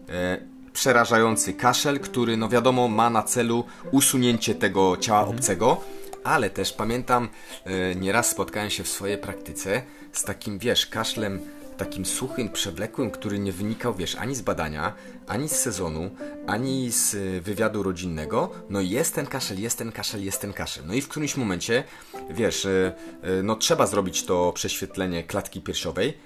e, 0.09 0.37
przerażający 0.73 1.53
kaszel, 1.53 1.99
który, 1.99 2.37
no 2.37 2.49
wiadomo, 2.49 2.87
ma 2.87 3.09
na 3.09 3.23
celu 3.23 3.65
usunięcie 3.91 4.55
tego 4.55 4.97
ciała 4.97 5.27
obcego. 5.27 5.81
Ale 6.23 6.49
też 6.49 6.73
pamiętam, 6.73 7.29
e, 7.65 7.95
nieraz 7.95 8.29
spotkałem 8.29 8.69
się 8.69 8.83
w 8.83 8.87
swojej 8.87 9.17
praktyce 9.17 9.81
z 10.11 10.23
takim, 10.23 10.59
wiesz, 10.59 10.85
kaszlem 10.87 11.39
takim 11.85 12.05
suchym, 12.05 12.49
przewlekłym, 12.49 13.11
który 13.11 13.39
nie 13.39 13.51
wynikał, 13.51 13.93
wiesz, 13.93 14.15
ani 14.15 14.35
z 14.35 14.41
badania, 14.41 14.93
ani 15.27 15.49
z 15.49 15.51
sezonu, 15.51 16.09
ani 16.47 16.91
z 16.91 17.13
y, 17.13 17.41
wywiadu 17.41 17.83
rodzinnego. 17.83 18.51
No 18.69 18.81
jest 18.81 19.15
ten 19.15 19.25
kaszel, 19.25 19.61
jest 19.61 19.77
ten 19.77 19.91
kaszel, 19.91 20.23
jest 20.23 20.41
ten 20.41 20.53
kaszel. 20.53 20.83
No 20.87 20.93
i 20.93 21.01
w 21.01 21.07
którymś 21.07 21.37
momencie, 21.37 21.83
wiesz, 22.29 22.65
y, 22.65 22.91
y, 23.39 23.43
no 23.43 23.55
trzeba 23.55 23.87
zrobić 23.87 24.23
to 24.23 24.51
prześwietlenie 24.53 25.23
klatki 25.23 25.61
piersiowej 25.61 26.17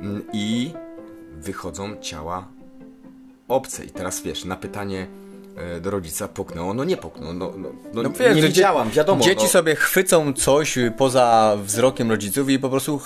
mm, 0.00 0.22
i 0.32 0.72
wychodzą 1.32 1.96
ciała 2.00 2.48
obce. 3.48 3.84
I 3.84 3.90
teraz 3.90 4.22
wiesz, 4.22 4.44
na 4.44 4.56
pytanie 4.56 5.06
do 5.80 5.90
rodzica 5.90 6.28
puknęło, 6.28 6.74
no 6.74 6.84
nie 6.84 6.96
puknął, 6.96 7.34
no, 7.34 7.52
no, 7.56 7.68
no, 7.92 8.02
No 8.02 8.10
wiesz, 8.10 8.36
nie 8.36 8.42
widziałam, 8.42 8.90
wiadomo. 8.90 9.24
Dzieci 9.24 9.42
no. 9.42 9.48
sobie 9.48 9.76
chwycą 9.76 10.32
coś 10.32 10.78
poza 10.98 11.56
wzrokiem 11.64 12.10
rodziców 12.10 12.50
i 12.50 12.58
po 12.58 12.70
prostu 12.70 13.00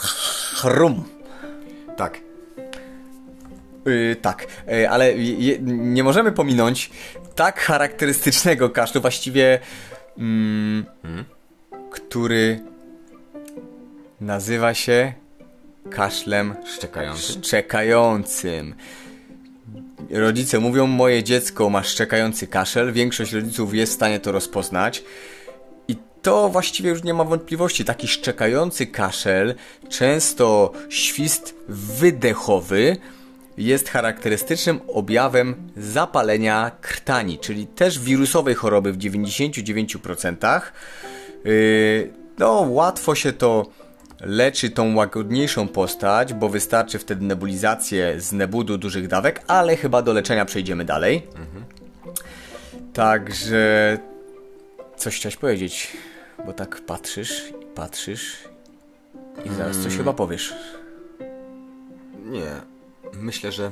chrum. 0.54 1.17
Tak. 1.98 2.20
Yy, 3.84 4.16
tak, 4.22 4.46
yy, 4.66 4.90
ale 4.90 5.12
je, 5.16 5.58
nie 5.62 6.04
możemy 6.04 6.32
pominąć 6.32 6.90
tak 7.34 7.60
charakterystycznego 7.60 8.70
kaszlu, 8.70 9.00
właściwie 9.00 9.58
mm, 10.18 10.84
który 11.90 12.60
nazywa 14.20 14.74
się 14.74 15.12
kaszlem 15.90 16.54
Szczekający. 16.76 17.32
szczekającym. 17.32 18.74
Rodzice 20.10 20.58
mówią, 20.58 20.86
moje 20.86 21.24
dziecko 21.24 21.70
ma 21.70 21.82
szczekający 21.82 22.46
kaszel, 22.46 22.92
większość 22.92 23.32
rodziców 23.32 23.74
jest 23.74 23.92
w 23.92 23.94
stanie 23.94 24.20
to 24.20 24.32
rozpoznać. 24.32 25.04
To 26.22 26.48
właściwie 26.48 26.90
już 26.90 27.02
nie 27.04 27.14
ma 27.14 27.24
wątpliwości. 27.24 27.84
Taki 27.84 28.08
szczekający 28.08 28.86
kaszel, 28.86 29.54
często 29.88 30.72
świst 30.88 31.54
wydechowy, 31.68 32.96
jest 33.58 33.88
charakterystycznym 33.88 34.80
objawem 34.88 35.54
zapalenia 35.76 36.70
krtani, 36.80 37.38
czyli 37.38 37.66
też 37.66 37.98
wirusowej 37.98 38.54
choroby 38.54 38.92
w 38.92 38.98
99%. 38.98 40.60
Yy, 41.44 42.12
no, 42.38 42.66
łatwo 42.68 43.14
się 43.14 43.32
to 43.32 43.66
leczy 44.20 44.70
tą 44.70 44.94
łagodniejszą 44.96 45.68
postać, 45.68 46.34
bo 46.34 46.48
wystarczy 46.48 46.98
wtedy 46.98 47.24
nebulizację 47.24 48.20
z 48.20 48.32
nebudu 48.32 48.78
dużych 48.78 49.08
dawek, 49.08 49.42
ale 49.46 49.76
chyba 49.76 50.02
do 50.02 50.12
leczenia 50.12 50.44
przejdziemy 50.44 50.84
dalej. 50.84 51.26
Także 52.92 53.98
coś 54.98 55.16
chciałeś 55.16 55.36
powiedzieć, 55.36 55.96
bo 56.46 56.52
tak 56.52 56.80
patrzysz 56.80 57.52
i 57.62 57.66
patrzysz 57.74 58.36
i 59.44 59.48
zaraz 59.54 59.78
coś 59.78 59.96
chyba 59.96 60.12
powiesz. 60.12 60.54
Nie. 62.24 62.50
Myślę, 63.14 63.52
że 63.52 63.70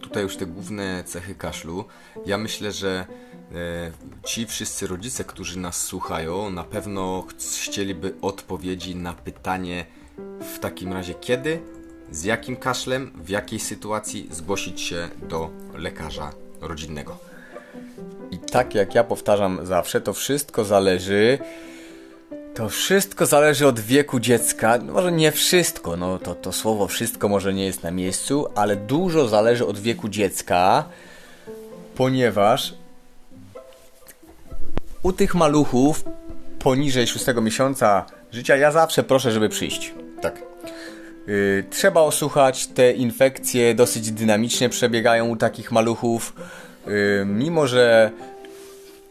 tutaj 0.00 0.22
już 0.22 0.36
te 0.36 0.46
główne 0.46 1.04
cechy 1.06 1.34
kaszlu. 1.34 1.84
Ja 2.26 2.38
myślę, 2.38 2.72
że 2.72 3.06
e, 3.54 3.90
ci 4.24 4.46
wszyscy 4.46 4.86
rodzice, 4.86 5.24
którzy 5.24 5.58
nas 5.58 5.82
słuchają, 5.84 6.50
na 6.50 6.64
pewno 6.64 7.22
ch- 7.28 7.42
chcieliby 7.62 8.14
odpowiedzi 8.22 8.96
na 8.96 9.12
pytanie 9.12 9.86
w 10.54 10.58
takim 10.58 10.92
razie 10.92 11.14
kiedy, 11.14 11.60
z 12.10 12.24
jakim 12.24 12.56
kaszlem, 12.56 13.12
w 13.14 13.28
jakiej 13.28 13.60
sytuacji 13.60 14.28
zgłosić 14.30 14.80
się 14.80 15.08
do 15.28 15.50
lekarza 15.74 16.32
rodzinnego. 16.60 17.18
I 18.30 18.38
tak 18.38 18.74
jak 18.74 18.94
ja 18.94 19.04
powtarzam 19.04 19.66
zawsze, 19.66 20.00
to 20.00 20.12
wszystko 20.12 20.64
zależy. 20.64 21.38
To 22.54 22.68
wszystko 22.68 23.26
zależy 23.26 23.66
od 23.66 23.80
wieku 23.80 24.20
dziecka. 24.20 24.78
No 24.78 24.92
Może 24.92 25.12
nie 25.12 25.32
wszystko, 25.32 25.96
no 25.96 26.18
to, 26.18 26.34
to 26.34 26.52
słowo 26.52 26.88
wszystko 26.88 27.28
może 27.28 27.54
nie 27.54 27.66
jest 27.66 27.82
na 27.82 27.90
miejscu, 27.90 28.46
ale 28.54 28.76
dużo 28.76 29.28
zależy 29.28 29.66
od 29.66 29.78
wieku 29.78 30.08
dziecka, 30.08 30.84
ponieważ 31.96 32.74
u 35.02 35.12
tych 35.12 35.34
maluchów 35.34 36.04
poniżej 36.58 37.06
6 37.06 37.26
miesiąca 37.42 38.06
życia 38.32 38.56
ja 38.56 38.72
zawsze 38.72 39.02
proszę, 39.02 39.32
żeby 39.32 39.48
przyjść. 39.48 39.94
Tak. 40.20 40.42
Y, 41.28 41.64
Trzeba 41.70 42.00
osłuchać, 42.00 42.66
te 42.66 42.92
infekcje 42.92 43.74
dosyć 43.74 44.10
dynamicznie 44.10 44.68
przebiegają 44.68 45.28
u 45.28 45.36
takich 45.36 45.72
maluchów. 45.72 46.32
Y, 46.88 47.24
Mimo, 47.26 47.66
że 47.66 48.10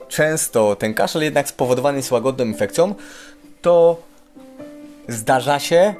często 0.07 0.75
ten 0.75 0.93
kaszel 0.93 1.23
jednak 1.23 1.49
spowodowany 1.49 1.97
jest 1.97 2.11
łagodną 2.11 2.45
infekcją, 2.45 2.95
to 3.61 4.03
zdarza 5.07 5.59
się, 5.59 5.93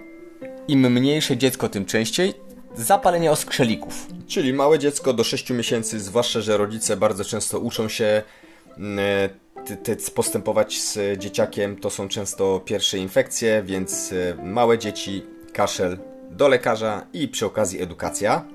im 0.68 0.80
mniejsze 0.92 1.38
dziecko, 1.38 1.70
tym 1.70 1.86
częściej, 1.86 2.34
zapalenie 2.76 3.32
oskrzelików. 3.32 4.08
Czyli 4.28 4.54
małe 4.54 4.80
dziecko 4.80 5.14
do 5.14 5.24
6 5.24 5.50
miesięcy, 5.50 6.00
zwłaszcza, 6.00 6.42
że 6.42 6.58
rodzice 6.58 6.98
bardzo 6.98 7.26
często 7.26 7.60
uczą 7.60 7.90
się 7.90 8.24
mm, 8.78 9.30
ty- 9.84 9.98
postępować 10.16 10.82
z 10.82 11.20
dzieciakiem. 11.20 11.80
To 11.80 11.90
są 11.90 12.08
często 12.08 12.62
pierwsze 12.66 12.98
infekcje, 12.98 13.64
więc 13.66 14.14
e, 14.14 14.44
małe 14.44 14.78
dzieci, 14.78 15.26
kaszel 15.54 15.98
do 16.32 16.48
lekarza 16.48 17.06
i 17.14 17.28
przy 17.28 17.46
okazji 17.46 17.82
edukacja. 17.82 18.46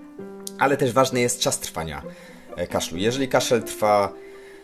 Ale 0.59 0.77
też 0.77 0.93
ważny 0.93 1.21
jest 1.21 1.41
czas 1.41 1.59
trwania 1.59 2.03
e, 2.07 2.32
kaszlu. 2.71 2.99
Jeżeli 2.99 3.29
kaszel 3.29 3.63
trwa 3.63 4.13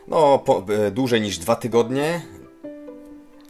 no, 0.09 0.39
po, 0.39 0.65
e, 0.87 0.91
dłużej 0.91 1.21
niż 1.21 1.39
dwa 1.39 1.57
tygodnie, 1.57 2.21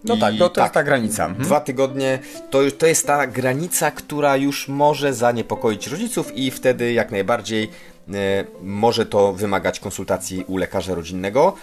No 0.05 0.14
i 0.14 0.20
tak, 0.20 0.35
to, 0.38 0.48
to 0.48 0.61
jest 0.61 0.74
ta 0.74 0.85
granica. 0.85 1.27
Mhm. 1.27 1.44
Dwa 1.44 1.61
tygodnie 1.61 2.18
to, 2.51 2.59
to 2.79 2.87
jest 2.87 3.07
ta 3.07 3.27
granica, 3.27 3.90
która 3.90 4.37
już 4.37 4.68
może 4.68 5.14
zaniepokoić 5.14 5.87
rodziców 5.87 6.37
i 6.37 6.51
wtedy 6.51 6.92
jak 6.92 7.11
najbardziej 7.11 7.70
e, 8.14 8.44
może 8.62 9.07
to 9.07 9.33
wymagać 9.33 9.81
konsultacji 9.81 10.44
u 10.46 10.57
lekarza 10.57 10.94
rodzinnego. 10.94 11.55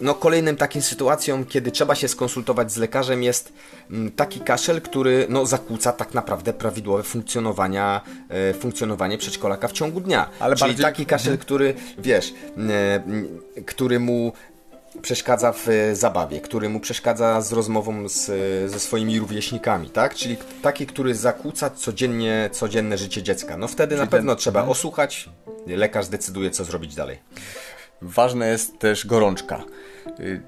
No, 0.00 0.14
kolejnym 0.14 0.56
takim 0.56 0.82
sytuacją, 0.82 1.44
kiedy 1.44 1.70
trzeba 1.70 1.94
się 1.94 2.08
skonsultować 2.08 2.72
z 2.72 2.76
lekarzem 2.76 3.22
jest 3.22 3.52
mm, 3.90 4.12
taki 4.12 4.40
kaszel, 4.40 4.82
który 4.82 5.26
no, 5.28 5.46
zakłóca 5.46 5.92
tak 5.92 6.14
naprawdę 6.14 6.52
prawidłowe 6.52 7.02
funkcjonowania, 7.02 8.00
e, 8.28 8.54
funkcjonowanie 8.54 9.18
przedszkolaka 9.18 9.68
w 9.68 9.72
ciągu 9.72 10.00
dnia. 10.00 10.30
Ale 10.40 10.56
Czyli 10.56 10.68
bardziej- 10.68 10.84
taki 10.84 11.06
kaszel, 11.06 11.38
który, 11.38 11.74
wiesz, 11.98 12.34
e, 12.56 12.94
m, 12.94 13.28
który 13.66 14.00
mu 14.00 14.32
przeszkadza 15.02 15.52
w 15.52 15.68
e, 15.68 15.96
zabawie, 15.96 16.40
który 16.40 16.68
mu 16.68 16.80
przeszkadza 16.80 17.40
z 17.40 17.52
rozmową 17.52 18.08
z, 18.08 18.28
e, 18.28 18.68
ze 18.68 18.80
swoimi 18.80 19.18
rówieśnikami, 19.18 19.90
tak? 19.90 20.14
Czyli 20.14 20.36
taki, 20.62 20.86
który 20.86 21.14
zakłóca 21.14 21.70
codziennie, 21.70 22.50
codzienne 22.52 22.98
życie 22.98 23.22
dziecka. 23.22 23.56
No 23.56 23.68
wtedy 23.68 23.96
na 23.96 24.06
pewno 24.06 24.36
trzeba 24.36 24.64
osłuchać, 24.64 25.28
lekarz 25.66 26.04
zdecyduje, 26.04 26.50
co 26.50 26.64
zrobić 26.64 26.94
dalej. 26.94 27.18
Ważna 28.04 28.46
jest 28.46 28.78
też 28.78 29.06
gorączka. 29.06 29.64
Y, 30.20 30.40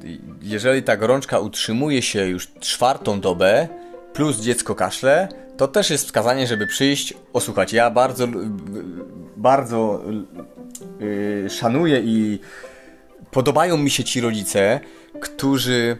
Jeżeli 0.42 0.83
ta 0.83 0.97
gorączka 0.97 1.38
utrzymuje 1.38 2.03
się 2.03 2.27
już 2.27 2.49
czwartą 2.61 3.21
dobę, 3.21 3.69
plus 4.12 4.40
dziecko 4.40 4.75
kaszle, 4.75 5.29
to 5.57 5.69
też 5.69 5.90
jest 5.90 6.05
wskazanie, 6.05 6.47
żeby 6.47 6.66
przyjść, 6.66 7.14
osłuchać. 7.33 7.73
Ja 7.73 7.90
bardzo, 7.90 8.25
y, 8.25 8.29
bardzo 9.37 10.03
y, 11.01 11.51
szanuję 11.51 12.01
i 12.01 12.38
podobają 13.31 13.77
mi 13.77 13.90
się 13.90 14.05
ci 14.05 14.21
rodzice, 14.21 14.81
którzy 15.21 15.99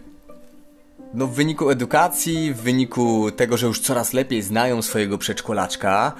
no 1.14 1.27
w 1.27 1.35
wyniku 1.35 1.71
edukacji, 1.71 2.55
w 2.55 2.57
wyniku 2.57 3.31
tego, 3.31 3.57
że 3.57 3.66
już 3.66 3.81
coraz 3.81 4.12
lepiej 4.12 4.42
znają 4.42 4.83
swojego 4.83 5.19
przedszkolaczka, 5.19 6.12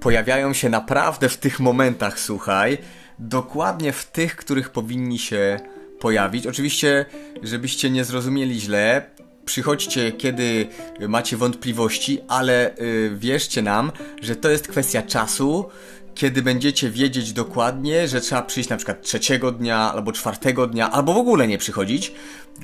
pojawiają 0.00 0.52
się 0.52 0.68
naprawdę 0.68 1.28
w 1.28 1.36
tych 1.36 1.60
momentach, 1.60 2.20
słuchaj, 2.20 2.78
dokładnie 3.18 3.92
w 3.92 4.06
tych, 4.06 4.36
których 4.36 4.70
powinni 4.70 5.18
się 5.18 5.60
pojawić. 6.00 6.46
Oczywiście, 6.46 7.04
żebyście 7.42 7.90
nie 7.90 8.04
zrozumieli 8.04 8.60
źle, 8.60 9.10
przychodźcie, 9.44 10.12
kiedy 10.12 10.66
macie 11.08 11.36
wątpliwości, 11.36 12.20
ale 12.28 12.76
y, 12.78 13.10
wierzcie 13.16 13.62
nam, 13.62 13.92
że 14.22 14.36
to 14.36 14.50
jest 14.50 14.68
kwestia 14.68 15.02
czasu, 15.02 15.68
kiedy 16.14 16.42
będziecie 16.42 16.90
wiedzieć 16.90 17.32
dokładnie, 17.32 18.08
że 18.08 18.20
trzeba 18.20 18.42
przyjść 18.42 18.68
na 18.68 18.76
przykład 18.76 19.02
trzeciego 19.02 19.52
dnia, 19.52 19.92
albo 19.92 20.12
czwartego 20.12 20.66
dnia, 20.66 20.90
albo 20.92 21.14
w 21.14 21.16
ogóle 21.16 21.46
nie 21.48 21.58
przychodzić. 21.58 22.12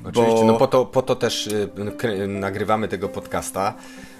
Oczywiście, 0.05 0.41
bo... 0.41 0.45
no 0.45 0.57
po 0.57 0.67
to, 0.67 0.87
po 0.87 1.03
to 1.03 1.17
też 1.17 1.47
y, 1.47 1.69
nagrywamy 2.29 2.89
tego 2.89 3.09
podcasta. 3.09 3.75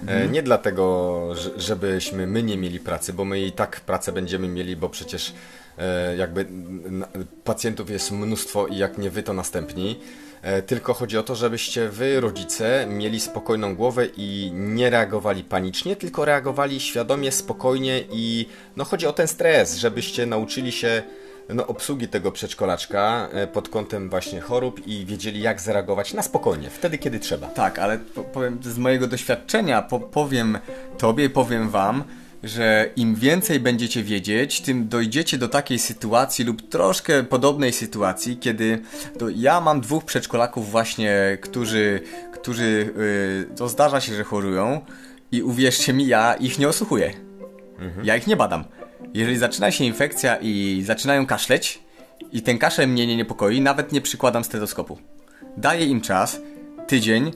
E, 0.07 0.27
Nie 0.27 0.43
dlatego, 0.43 1.19
że- 1.35 1.51
żebyśmy 1.57 2.27
my 2.27 2.43
nie 2.43 2.57
mieli 2.57 2.79
pracy, 2.79 3.13
bo 3.13 3.25
my 3.25 3.39
i 3.41 3.51
tak 3.51 3.81
pracę 3.81 4.11
będziemy 4.11 4.47
mieli, 4.47 4.75
bo 4.75 4.89
przecież 4.89 5.33
jakby 6.17 6.41
n- 6.41 7.05
pacjentów 7.43 7.89
jest 7.89 8.11
mnóstwo 8.11 8.67
i 8.67 8.77
jak 8.77 8.97
nie 8.97 9.09
wy, 9.09 9.23
to 9.23 9.33
następni. 9.33 9.99
E, 10.41 10.61
Tylko 10.61 10.93
chodzi 10.93 11.17
o 11.17 11.23
to, 11.23 11.35
żebyście 11.35 11.89
wy, 11.89 12.19
rodzice, 12.19 12.85
mieli 12.89 13.19
spokojną 13.19 13.75
głowę 13.75 14.07
i 14.17 14.51
nie 14.53 14.89
reagowali 14.89 15.43
panicznie, 15.43 15.95
tylko 15.95 16.25
reagowali 16.25 16.79
świadomie, 16.79 17.31
spokojnie 17.31 18.03
i 18.11 18.45
no 18.75 18.83
chodzi 18.85 19.07
o 19.07 19.13
ten 19.13 19.27
stres, 19.27 19.77
żebyście 19.77 20.25
nauczyli 20.25 20.71
się 20.71 21.03
no, 21.49 21.67
obsługi 21.67 22.07
tego 22.07 22.31
przedszkolaczka 22.31 23.29
e, 23.31 23.47
pod 23.47 23.69
kątem 23.69 24.09
właśnie 24.09 24.41
chorób 24.41 24.87
i 24.87 25.05
wiedzieli 25.05 25.41
jak 25.41 25.61
zareagować 25.61 26.13
na 26.13 26.21
spokojnie, 26.21 26.69
wtedy 26.69 26.97
kiedy 26.97 27.19
trzeba. 27.19 27.47
Tak, 27.47 27.79
ale 27.79 27.97
po, 27.97 28.23
powiem 28.23 28.59
z 28.63 28.77
mojego 28.77 29.07
doświadczenia, 29.07 29.81
po, 29.81 29.99
powiem 29.99 30.57
tobie, 30.97 31.29
powiem 31.29 31.69
wam, 31.69 32.03
że 32.45 32.89
im 32.95 33.15
więcej 33.15 33.59
będziecie 33.59 34.03
wiedzieć, 34.03 34.61
tym 34.61 34.87
dojdziecie 34.87 35.37
do 35.37 35.47
takiej 35.47 35.79
sytuacji 35.79 36.45
lub 36.45 36.69
troszkę 36.69 37.23
podobnej 37.23 37.73
sytuacji, 37.73 38.37
kiedy 38.37 38.81
to 39.19 39.29
ja 39.29 39.61
mam 39.61 39.81
dwóch 39.81 40.05
przedszkolaków 40.05 40.71
właśnie, 40.71 41.37
którzy, 41.41 42.01
którzy 42.33 42.93
yy, 43.49 43.55
to 43.55 43.69
zdarza 43.69 44.01
się, 44.01 44.15
że 44.15 44.23
chorują 44.23 44.81
i 45.31 45.43
uwierzcie 45.43 45.93
mi, 45.93 46.07
ja 46.07 46.33
ich 46.33 46.59
nie 46.59 46.67
osłuchuję. 46.67 47.13
Ja 48.03 48.15
ich 48.15 48.27
nie 48.27 48.35
badam. 48.35 48.63
Jeżeli 49.13 49.37
zaczyna 49.37 49.71
się 49.71 49.83
infekcja 49.83 50.37
i 50.41 50.83
zaczynają 50.85 51.25
kaszleć 51.25 51.79
i 52.31 52.41
ten 52.41 52.57
kaszel 52.57 52.87
mnie 52.87 53.07
nie 53.07 53.17
niepokoi, 53.17 53.61
nawet 53.61 53.91
nie 53.91 54.01
przykładam 54.01 54.43
stetoskopu. 54.43 54.97
Daję 55.57 55.85
im 55.85 56.01
czas, 56.01 56.41
tydzień, 56.87 57.31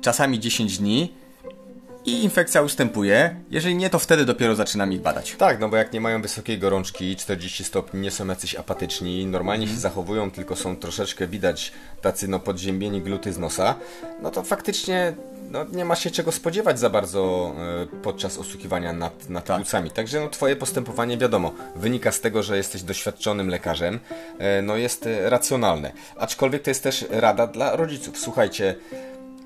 czasami 0.00 0.40
10 0.40 0.78
dni 0.78 1.14
i 2.04 2.24
infekcja 2.24 2.62
ustępuje. 2.62 3.36
Jeżeli 3.50 3.74
nie, 3.76 3.90
to 3.90 3.98
wtedy 3.98 4.24
dopiero 4.24 4.54
zaczynam 4.54 4.92
ich 4.92 5.00
badać. 5.00 5.34
Tak, 5.38 5.60
no 5.60 5.68
bo 5.68 5.76
jak 5.76 5.92
nie 5.92 6.00
mają 6.00 6.22
wysokiej 6.22 6.58
gorączki, 6.58 7.16
40 7.16 7.64
stopni, 7.64 8.00
nie 8.00 8.10
są 8.10 8.26
jacyś 8.26 8.54
apatyczni, 8.54 9.26
normalnie 9.26 9.62
Mhm. 9.62 9.76
się 9.76 9.80
zachowują, 9.80 10.30
tylko 10.30 10.56
są 10.56 10.76
troszeczkę 10.76 11.26
widać 11.26 11.72
tacy 12.02 12.28
no 12.28 12.40
podziębieni 12.40 13.00
gluty 13.02 13.32
z 13.32 13.38
nosa, 13.38 13.74
no 14.22 14.30
to 14.30 14.42
faktycznie 14.42 15.12
no, 15.50 15.64
nie 15.72 15.84
ma 15.84 15.96
się 15.96 16.10
czego 16.10 16.32
spodziewać 16.32 16.78
za 16.78 16.90
bardzo 16.90 17.52
e, 17.92 18.02
podczas 18.02 18.38
osłuchiwania 18.38 18.92
nad, 18.92 19.28
nad 19.28 19.44
Tak. 19.44 19.56
płucami. 19.56 19.90
Także 19.90 20.20
no, 20.20 20.28
twoje 20.28 20.56
postępowanie, 20.56 21.18
wiadomo, 21.18 21.52
wynika 21.76 22.12
z 22.12 22.20
tego, 22.20 22.42
że 22.42 22.56
jesteś 22.56 22.82
doświadczonym 22.82 23.48
lekarzem, 23.48 24.00
e, 24.38 24.62
no 24.62 24.76
jest 24.76 25.06
e, 25.06 25.30
racjonalne. 25.30 25.92
Aczkolwiek 26.16 26.62
to 26.62 26.70
jest 26.70 26.82
też 26.82 27.04
rada 27.10 27.46
dla 27.46 27.76
rodziców. 27.76 28.18
Słuchajcie, 28.18 28.74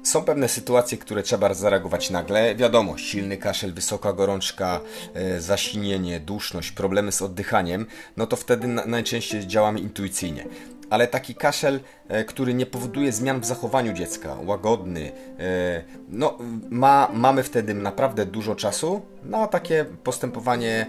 są 0.03 0.25
pewne 0.25 0.49
sytuacje, 0.49 0.99
które 0.99 1.23
trzeba 1.23 1.55
zareagować 1.55 2.11
nagle. 2.11 2.55
Wiadomo, 2.55 2.99
silny 2.99 3.37
kaszel, 3.37 3.73
wysoka 3.73 4.13
gorączka, 4.13 4.81
e, 5.15 5.41
zasinienie, 5.41 6.21
duszność, 6.21 6.73
problemy 6.73 7.13
z 7.13 7.23
oddychaniem, 7.23 7.87
no 8.17 8.27
to 8.27 8.37
wtedy 8.37 8.69
na, 8.69 8.87
najczęściej 8.87 9.47
działamy 9.47 9.81
intuicyjnie. 9.81 10.47
Ale 10.91 11.09
taki 11.09 11.35
kaszel, 11.35 11.81
e, 12.09 12.25
który 12.25 12.55
nie 12.55 12.67
powoduje 12.67 13.13
zmian 13.13 13.41
w 13.41 13.45
zachowaniu 13.45 13.93
dziecka, 13.93 14.37
łagodny, 14.47 15.13
e, 15.39 15.85
no 16.09 16.39
ma, 16.71 17.09
mamy 17.13 17.43
wtedy 17.43 17.75
naprawdę 17.75 18.27
dużo 18.27 18.55
czasu 18.55 19.03
na 19.25 19.47
takie 19.47 19.85
postępowanie 19.85 20.87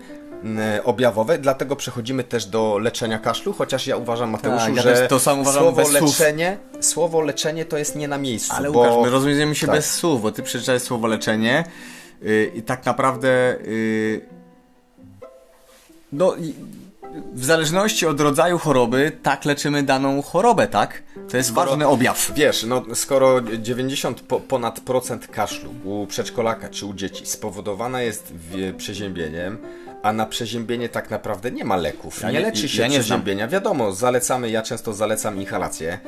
objawowe, 0.84 1.38
dlatego 1.38 1.76
przechodzimy 1.76 2.24
też 2.24 2.46
do 2.46 2.78
leczenia 2.78 3.20
kaszlu, 3.20 3.54
chociaż 3.54 3.88
ja 3.88 3.98
uważam, 3.98 4.30
Mateuszu, 4.30 4.66
Tak, 4.66 4.76
ja 4.76 4.82
że 4.82 5.08
to 5.08 5.16
uważam 5.16 5.46
słowo 5.46 5.72
bez 5.72 5.88
słów. 5.88 6.20
leczenie, 6.20 6.58
słowo 6.82 7.22
leczenie 7.22 7.66
to 7.66 7.78
jest 7.78 7.96
nie 7.96 8.08
na 8.08 8.18
miejscu. 8.18 8.54
Ale 8.56 8.72
bo... 8.72 8.80
Łukasz, 8.80 8.96
my 9.04 9.10
rozumiemy 9.10 9.56
się 9.56 9.68
tak. 9.68 9.76
bez 9.76 9.94
słów, 9.94 10.22
bo 10.22 10.32
ty 10.32 10.44
przeczytałeś 10.44 10.84
słowo 10.84 11.08
leczenie 11.08 11.64
yy, 12.22 12.52
i 12.56 12.62
tak 12.62 12.86
naprawdę 12.86 13.56
yy, 13.66 14.22
no 16.12 16.36
i 16.36 16.54
w 17.34 17.46
zależności 17.46 18.06
od 18.06 18.20
rodzaju 18.20 18.58
choroby 18.58 19.12
tak 19.24 19.46
leczymy 19.46 19.84
daną 19.84 20.22
chorobę, 20.22 20.68
tak? 20.68 21.04
To 21.30 21.38
jest 21.38 21.50
Skoro- 21.50 21.70
ważny 21.70 21.88
objaw. 21.88 22.32
Wiesz, 22.36 22.64
no 22.64 22.84
skoro 22.94 23.42
90 23.42 24.22
po, 24.22 24.40
ponad 24.40 24.80
procent 24.80 25.28
kaszlu 25.28 25.74
u 25.84 26.08
przedszkolaka 26.08 26.70
czy 26.70 26.86
u 26.86 26.94
dzieci 26.94 27.26
spowodowana 27.26 28.02
jest 28.02 28.34
w, 28.34 28.74
przeziębieniem, 28.78 29.58
a 30.04 30.14
na 30.14 30.26
przeziębienie 30.26 30.90
tak 30.90 31.10
naprawdę 31.10 31.52
nie 31.52 31.64
ma 31.66 31.76
leków. 31.76 32.22
Ja 32.22 32.28
nie, 32.32 32.34
nie- 32.34 32.46
leczy 32.46 32.70
się 32.70 32.82
ja 32.82 32.88
nie 32.88 32.94
znam. 32.94 33.04
przeziębienia. 33.04 33.48
Wiadomo, 33.48 33.92
zalecamy, 33.94 34.50
ja 34.50 34.62
często 34.62 34.94
zalecam 34.94 35.42
inhalację. 35.42 36.00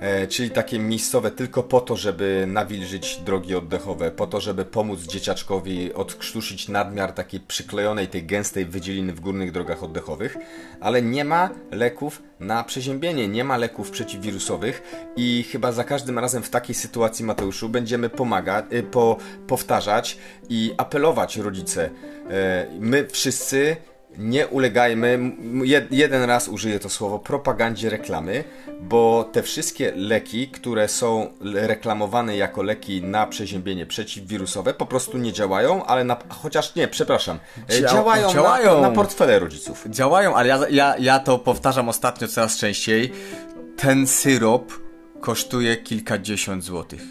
E, 0.00 0.26
czyli 0.26 0.50
takie 0.50 0.78
miejscowe 0.78 1.30
tylko 1.30 1.62
po 1.62 1.80
to, 1.80 1.96
żeby 1.96 2.44
nawilżyć 2.48 3.16
drogi 3.16 3.54
oddechowe, 3.54 4.10
po 4.10 4.26
to, 4.26 4.40
żeby 4.40 4.64
pomóc 4.64 5.00
dzieciaczkowi 5.00 5.94
odkrztuszyć 5.94 6.68
nadmiar 6.68 7.12
takiej 7.12 7.40
przyklejonej, 7.40 8.08
tej 8.08 8.24
gęstej 8.24 8.66
wydzieliny 8.66 9.12
w 9.12 9.20
górnych 9.20 9.52
drogach 9.52 9.82
oddechowych, 9.82 10.36
ale 10.80 11.02
nie 11.02 11.24
ma 11.24 11.50
leków 11.70 12.22
na 12.40 12.64
przeziębienie, 12.64 13.28
nie 13.28 13.44
ma 13.44 13.56
leków 13.56 13.90
przeciwwirusowych 13.90 14.82
i 15.16 15.44
chyba 15.52 15.72
za 15.72 15.84
każdym 15.84 16.18
razem 16.18 16.42
w 16.42 16.50
takiej 16.50 16.74
sytuacji, 16.74 17.24
Mateuszu, 17.24 17.68
będziemy 17.68 18.08
pomagać, 18.08 18.64
y, 18.72 18.82
po, 18.82 19.16
powtarzać 19.46 20.18
i 20.48 20.74
apelować 20.76 21.36
rodzice. 21.36 21.90
E, 22.30 22.66
My 22.80 23.06
wszyscy 23.10 23.76
nie 24.18 24.46
ulegajmy, 24.46 25.32
jed, 25.64 25.92
jeden 25.92 26.22
raz 26.22 26.48
użyję 26.48 26.78
to 26.78 26.88
słowo, 26.88 27.18
propagandzie 27.18 27.90
reklamy, 27.90 28.44
bo 28.80 29.30
te 29.32 29.42
wszystkie 29.42 29.92
leki, 29.96 30.48
które 30.48 30.88
są 30.88 31.28
reklamowane 31.40 32.36
jako 32.36 32.62
leki 32.62 33.02
na 33.02 33.26
przeziębienie 33.26 33.86
przeciwwirusowe, 33.86 34.74
po 34.74 34.86
prostu 34.86 35.18
nie 35.18 35.32
działają, 35.32 35.84
ale 35.86 36.04
na, 36.04 36.16
chociaż 36.28 36.74
nie, 36.74 36.88
przepraszam, 36.88 37.38
e, 37.68 37.72
Dzia- 37.72 37.92
działają, 37.92 38.32
działają. 38.32 38.80
Na, 38.80 38.88
na 38.88 38.94
portfele 38.94 39.38
rodziców. 39.38 39.84
Działają, 39.90 40.34
ale 40.34 40.48
ja, 40.48 40.58
ja, 40.70 40.94
ja 40.98 41.18
to 41.18 41.38
powtarzam 41.38 41.88
ostatnio 41.88 42.28
coraz 42.28 42.56
częściej. 42.56 43.12
Ten 43.76 44.06
syrop 44.06 44.72
kosztuje 45.20 45.76
kilkadziesiąt 45.76 46.64
złotych. 46.64 47.02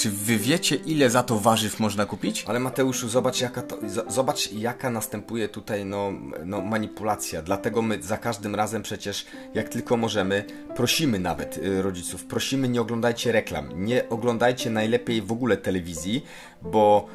Czy 0.00 0.10
wy 0.10 0.36
wiecie, 0.36 0.76
ile 0.76 1.10
za 1.10 1.22
to 1.22 1.38
warzyw 1.38 1.80
można 1.80 2.06
kupić? 2.06 2.44
Ale 2.46 2.60
Mateuszu, 2.60 3.08
zobacz 3.08 3.40
jaka, 3.40 3.62
to, 3.62 3.78
zobacz 4.08 4.52
jaka 4.52 4.90
następuje 4.90 5.48
tutaj 5.48 5.84
no, 5.84 6.12
no, 6.44 6.60
manipulacja. 6.60 7.42
Dlatego 7.42 7.82
my 7.82 8.02
za 8.02 8.16
każdym 8.16 8.54
razem 8.54 8.82
przecież, 8.82 9.26
jak 9.54 9.68
tylko 9.68 9.96
możemy, 9.96 10.44
prosimy 10.76 11.18
nawet 11.18 11.58
y, 11.58 11.82
rodziców, 11.82 12.24
prosimy 12.24 12.68
nie 12.68 12.80
oglądajcie 12.80 13.32
reklam, 13.32 13.84
nie 13.84 14.08
oglądajcie 14.08 14.70
najlepiej 14.70 15.22
w 15.22 15.32
ogóle 15.32 15.56
telewizji, 15.56 16.24
bo 16.62 17.06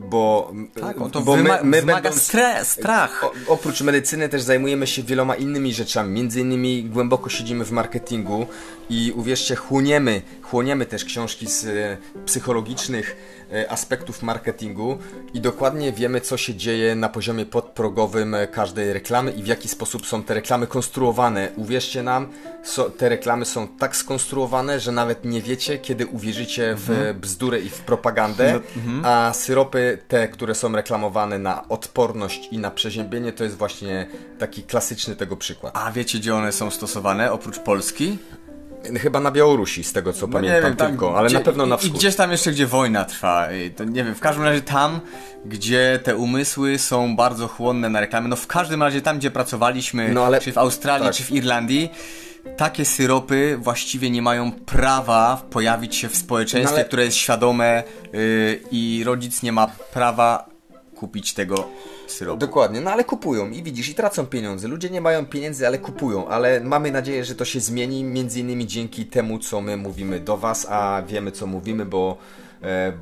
bo, 0.00 0.52
Tak, 0.80 1.00
o 1.00 1.08
to 1.10 1.20
bo 1.20 1.32
wyma- 1.36 1.70
wymaga 1.70 2.00
będąc- 2.10 2.28
stre- 2.32 2.64
strach. 2.64 3.24
O, 3.24 3.32
oprócz 3.46 3.80
medycyny 3.80 4.28
też 4.28 4.42
zajmujemy 4.42 4.86
się 4.86 5.02
wieloma 5.02 5.34
innymi 5.34 5.74
rzeczami. 5.74 6.10
Między 6.12 6.40
innymi 6.40 6.84
głęboko 6.84 7.30
siedzimy 7.30 7.64
w 7.64 7.70
marketingu 7.70 8.46
i 8.90 9.12
uwierzcie, 9.16 9.56
chłoniemy, 9.56 10.22
chłoniemy 10.42 10.86
też 10.86 11.04
książki 11.04 11.46
z 11.46 11.64
e, 11.64 11.96
psychologicznych 12.26 13.16
aspektów 13.68 14.22
marketingu 14.22 14.98
i 15.34 15.40
dokładnie 15.40 15.92
wiemy, 15.92 16.20
co 16.20 16.36
się 16.36 16.54
dzieje 16.54 16.94
na 16.94 17.08
poziomie 17.08 17.46
podprogowym 17.46 18.34
e, 18.34 18.46
każdej 18.46 18.92
reklamy 18.92 19.32
i 19.32 19.42
w 19.42 19.46
jaki 19.46 19.68
sposób 19.68 20.06
są 20.06 20.22
te 20.22 20.34
reklamy 20.34 20.66
konstruowane. 20.66 21.48
Uwierzcie 21.56 22.02
nam, 22.02 22.28
so, 22.64 22.90
te 22.90 23.08
reklamy 23.08 23.44
są 23.44 23.68
tak 23.68 23.96
skonstruowane, 23.96 24.80
że 24.80 24.92
nawet 24.92 25.24
nie 25.24 25.42
wiecie, 25.42 25.78
kiedy 25.78 26.06
uwierzycie 26.06 26.74
w 26.78 27.14
bzdurę 27.20 27.60
i 27.60 27.68
w 27.68 27.80
propagandę, 27.80 28.60
a 29.02 29.32
syropy 29.34 29.98
te, 30.08 30.28
które 30.28 30.54
są 30.54 30.72
reklamowane 30.72 31.38
na 31.38 31.68
odporność 31.68 32.48
i 32.50 32.58
na 32.58 32.70
przeziębienie, 32.70 33.32
to 33.32 33.44
jest 33.44 33.56
właśnie 33.56 34.06
taki 34.38 34.62
klasyczny 34.62 35.16
tego 35.16 35.36
przykład. 35.36 35.76
A 35.76 35.92
wiecie, 35.92 36.18
gdzie 36.18 36.34
one 36.34 36.52
są 36.52 36.70
stosowane 36.70 37.32
oprócz 37.32 37.58
Polski? 37.58 38.18
Chyba 39.00 39.20
na 39.20 39.30
Białorusi, 39.30 39.84
z 39.84 39.92
tego 39.92 40.12
co 40.12 40.28
pamiętam 40.28 40.76
tylko, 40.76 41.18
ale 41.18 41.28
gdzie- 41.28 41.38
na 41.38 41.44
pewno 41.44 41.66
na 41.66 41.76
i- 41.76 41.78
I 41.78 41.82
wschód. 41.82 41.98
gdzieś 41.98 42.16
tam 42.16 42.30
jeszcze, 42.30 42.52
gdzie 42.52 42.66
wojna 42.66 43.04
trwa. 43.04 43.48
To 43.76 43.84
nie 43.84 44.04
wiem, 44.04 44.14
w 44.14 44.20
każdym 44.20 44.44
razie 44.44 44.60
tam, 44.60 45.00
gdzie 45.46 46.00
te 46.02 46.16
umysły 46.16 46.78
są 46.78 47.16
bardzo 47.16 47.48
chłonne 47.48 47.88
na 47.88 48.00
reklamy. 48.00 48.28
No 48.28 48.36
w 48.36 48.46
każdym 48.46 48.82
razie 48.82 49.00
tam, 49.00 49.18
gdzie 49.18 49.30
pracowaliśmy, 49.30 50.08
No, 50.12 50.24
ale- 50.24 50.40
czy 50.40 50.52
w 50.52 50.58
Australii, 50.58 51.06
tak. 51.06 51.14
czy 51.16 51.22
w 51.24 51.30
Irlandii, 51.30 51.90
takie 52.56 52.84
syropy 52.84 53.58
właściwie 53.60 54.10
nie 54.10 54.22
mają 54.22 54.52
prawa 54.52 55.42
pojawić 55.50 55.96
się 55.96 56.08
w 56.08 56.16
społeczeństwie, 56.16 56.72
No, 56.74 56.76
ale- 56.78 56.84
które 56.84 57.04
jest 57.04 57.16
świadome 57.16 57.82
yy, 58.12 58.60
i 58.70 59.02
rodzic 59.06 59.42
nie 59.42 59.52
ma 59.52 59.66
prawa 59.92 60.53
kupić 60.94 61.34
tego 61.34 61.68
syropu. 62.06 62.38
Dokładnie, 62.38 62.80
no 62.80 62.90
ale 62.90 63.04
kupują 63.04 63.50
i 63.50 63.62
widzisz, 63.62 63.88
i 63.88 63.94
tracą 63.94 64.26
pieniądze. 64.26 64.68
Ludzie 64.68 64.90
nie 64.90 65.00
mają 65.00 65.26
pieniędzy, 65.26 65.66
ale 65.66 65.78
kupują, 65.78 66.28
ale 66.28 66.60
mamy 66.60 66.90
nadzieję, 66.90 67.24
że 67.24 67.34
to 67.34 67.44
się 67.44 67.60
zmieni, 67.60 68.04
między 68.04 68.40
innymi 68.40 68.66
dzięki 68.66 69.06
temu, 69.06 69.38
co 69.38 69.60
my 69.60 69.76
mówimy 69.76 70.20
do 70.20 70.36
Was, 70.36 70.66
a 70.70 71.02
wiemy, 71.02 71.32
co 71.32 71.46
mówimy, 71.46 71.86
bo, 71.86 72.18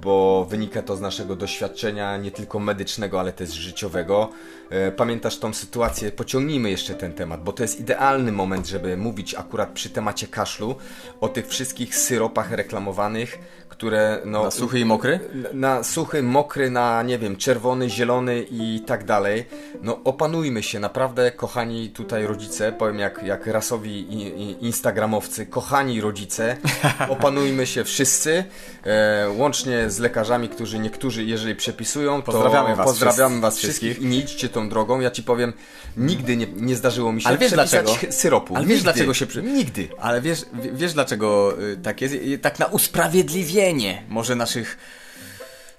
bo 0.03 0.47
wynika 0.51 0.83
to 0.83 0.97
z 0.97 1.01
naszego 1.01 1.37
doświadczenia, 1.37 2.17
nie 2.17 2.31
tylko 2.31 2.59
medycznego, 2.59 3.21
ale 3.21 3.33
też 3.33 3.51
życiowego. 3.51 4.29
E, 4.71 4.93
Pamiętasz 4.93 5.39
tą 5.39 5.55
sytuację? 5.55 6.13
Pociągnijmy 6.13 6.71
jeszcze 6.71 6.95
ten 6.95 7.13
temat, 7.13 7.43
bo 7.45 7.53
to 7.53 7.63
jest 7.63 7.81
idealny 7.81 8.33
moment, 8.33 8.67
żeby 8.67 8.97
mówić 8.97 9.35
akurat 9.35 9.71
przy 9.73 9.91
temacie 9.91 10.27
kaszlu 10.27 10.75
o 11.21 11.29
tych 11.29 11.49
wszystkich 11.49 11.97
syropach 11.97 12.51
reklamowanych, 12.53 13.39
które 13.69 14.19
no, 14.25 14.43
Na 14.43 14.51
suchy 14.51 14.81
i 14.81 14.85
mokry? 14.85 15.21
na 15.53 15.83
suchy, 15.83 16.23
mokry, 16.23 16.71
na 16.71 17.03
nie 17.03 17.19
wiem, 17.19 17.37
czerwony, 17.37 17.91
zielony 17.91 18.47
i 18.51 18.83
tak 18.87 19.05
dalej. 19.05 19.45
No 19.83 20.01
opanujmy 20.05 20.63
się, 20.63 20.81
naprawdę, 20.81 21.31
kochani 21.31 21.91
tutaj 21.91 22.27
rodzice, 22.27 22.73
powiem 22.73 22.99
jak, 22.99 23.23
jak 23.23 23.47
rasowi 23.47 23.91
i, 23.91 24.23
i 24.43 24.65
instagramowcy, 24.65 25.47
kochani 25.47 26.01
rodzice, 26.01 26.57
opanujmy 27.09 27.67
się 27.67 27.85
wszyscy, 27.85 28.45
e, 28.87 29.31
łącznie 29.53 29.91
z 29.91 29.99
lekarzami, 29.99 30.49
którzy 30.49 30.79
niektórzy, 30.79 31.25
jeżeli 31.25 31.55
przepisują, 31.55 32.23
to 32.23 32.33
Pozdrawiamy 32.33 32.77
was 32.77 32.87
pozdrawiamy 32.87 33.29
wszyscy- 33.29 33.41
was 33.41 33.59
wszystkich. 33.59 33.91
wszystkich. 33.91 34.11
i 34.11 34.11
nie 34.15 34.19
idźcie 34.19 34.49
tą 34.49 34.69
drogą. 34.69 35.01
Ja 35.01 35.11
ci 35.11 35.23
powiem, 35.23 35.53
nigdy 35.97 36.37
nie, 36.37 36.47
nie 36.57 36.77
zdarzyło 36.77 37.13
mi 37.13 37.23
się 37.23 37.29
Ale 37.29 37.39
wiesz 37.39 37.53
dlaczego? 37.53 37.95
syropu. 38.11 38.57
Ale 38.57 38.65
wiesz 38.67 38.75
Nigdy. 38.75 38.85
dlaczego 38.93 39.15
się 39.15 39.27
przy... 39.27 39.43
Nigdy. 39.43 39.89
Ale 40.01 40.21
wiesz, 40.21 40.45
wiesz 40.73 40.93
dlaczego 40.93 41.55
y, 41.63 41.77
tak 41.77 42.01
jest? 42.01 42.15
Tak 42.43 42.59
na 42.59 42.67
usprawiedliwienie 42.67 44.03
może 44.09 44.35
naszych... 44.35 44.79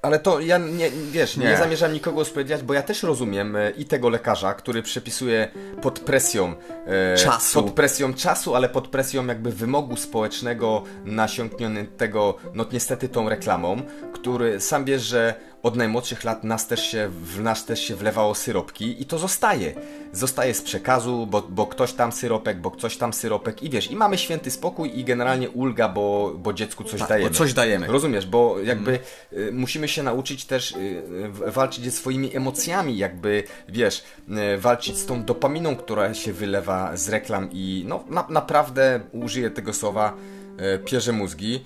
Ale 0.03 0.19
to 0.19 0.39
ja 0.39 0.57
nie, 0.57 0.91
wiesz, 1.11 1.37
nie, 1.37 1.45
Nie. 1.45 1.57
zamierzam 1.57 1.93
nikogo 1.93 2.21
usprawiedliwiać, 2.21 2.63
bo 2.63 2.73
ja 2.73 2.81
też 2.81 3.03
rozumiem 3.03 3.55
e, 3.55 3.69
i 3.69 3.85
tego 3.85 4.09
lekarza, 4.09 4.53
który 4.53 4.81
przepisuje 4.81 5.47
pod 5.81 5.99
presją 5.99 6.55
e, 7.13 7.17
Czasu. 7.17 7.63
Pod 7.63 7.73
presją 7.73 8.13
czasu, 8.13 8.55
ale 8.55 8.69
pod 8.69 8.87
presją 8.87 9.25
jakby 9.25 9.51
wymogu 9.51 9.95
społecznego 9.97 10.83
nasiąkniętego, 11.05 12.37
no 12.53 12.65
niestety 12.71 13.09
tą 13.09 13.29
reklamą, 13.29 13.81
który 14.13 14.59
sam 14.59 14.85
wiesz, 14.85 15.01
że 15.01 15.33
od 15.63 15.76
najmłodszych 15.76 16.23
lat 16.23 16.43
nas 16.43 16.67
też 16.67 16.91
się, 16.91 17.10
w 17.10 17.39
nas 17.41 17.65
też 17.65 17.80
się 17.80 17.95
wlewało 17.95 18.36
syropki 18.36 19.02
i 19.02 19.06
to 19.06 19.17
zostaje. 19.19 19.73
Zostaje 20.12 20.54
z 20.54 20.62
przekazu, 20.62 21.28
bo, 21.28 21.41
bo 21.41 21.67
ktoś 21.67 21.93
tam 21.93 22.12
syropek, 22.12 22.62
bo 22.62 22.71
ktoś 22.71 22.97
tam 22.97 23.13
syropek 23.13 23.63
i 23.63 23.69
wiesz, 23.69 23.91
i 23.91 23.95
mamy 23.95 24.17
święty 24.17 24.52
spokój 24.52 24.99
i 24.99 25.04
generalnie 25.04 25.49
ulga, 25.49 25.89
bo, 25.89 26.34
bo 26.38 26.54
dziecku 26.54 26.84
coś 26.84 26.99
Tak, 26.99 27.10
dajemy. 27.10 27.30
bo 27.30 27.36
coś 27.36 27.54
dajemy. 27.54 27.88
Rozumiesz, 27.88 28.26
bo 28.26 28.60
jakby 28.60 28.99
y, 29.34 29.52
musimy 29.54 29.88
się 29.88 30.04
nauczyć 30.04 30.45
też 30.45 30.71
y, 30.71 31.02
walczyć 31.52 31.86
ze 31.86 31.91
swoimi 31.91 32.36
emocjami, 32.36 32.97
jakby 32.97 33.43
wiesz, 33.69 34.04
y, 34.56 34.58
walczyć 34.58 34.97
z 34.97 35.06
tą 35.06 35.23
dopaminą, 35.23 35.76
która 35.76 36.13
się 36.13 36.34
wylewa 36.34 36.97
z 36.97 37.10
reklam 37.10 37.49
i 37.52 37.86
no 37.88 38.04
na, 38.10 38.26
naprawdę 38.30 38.99
użyję 39.12 39.52
tego 39.52 39.73
słowa 39.73 40.13
pierze 40.86 41.12
mózgi. 41.12 41.65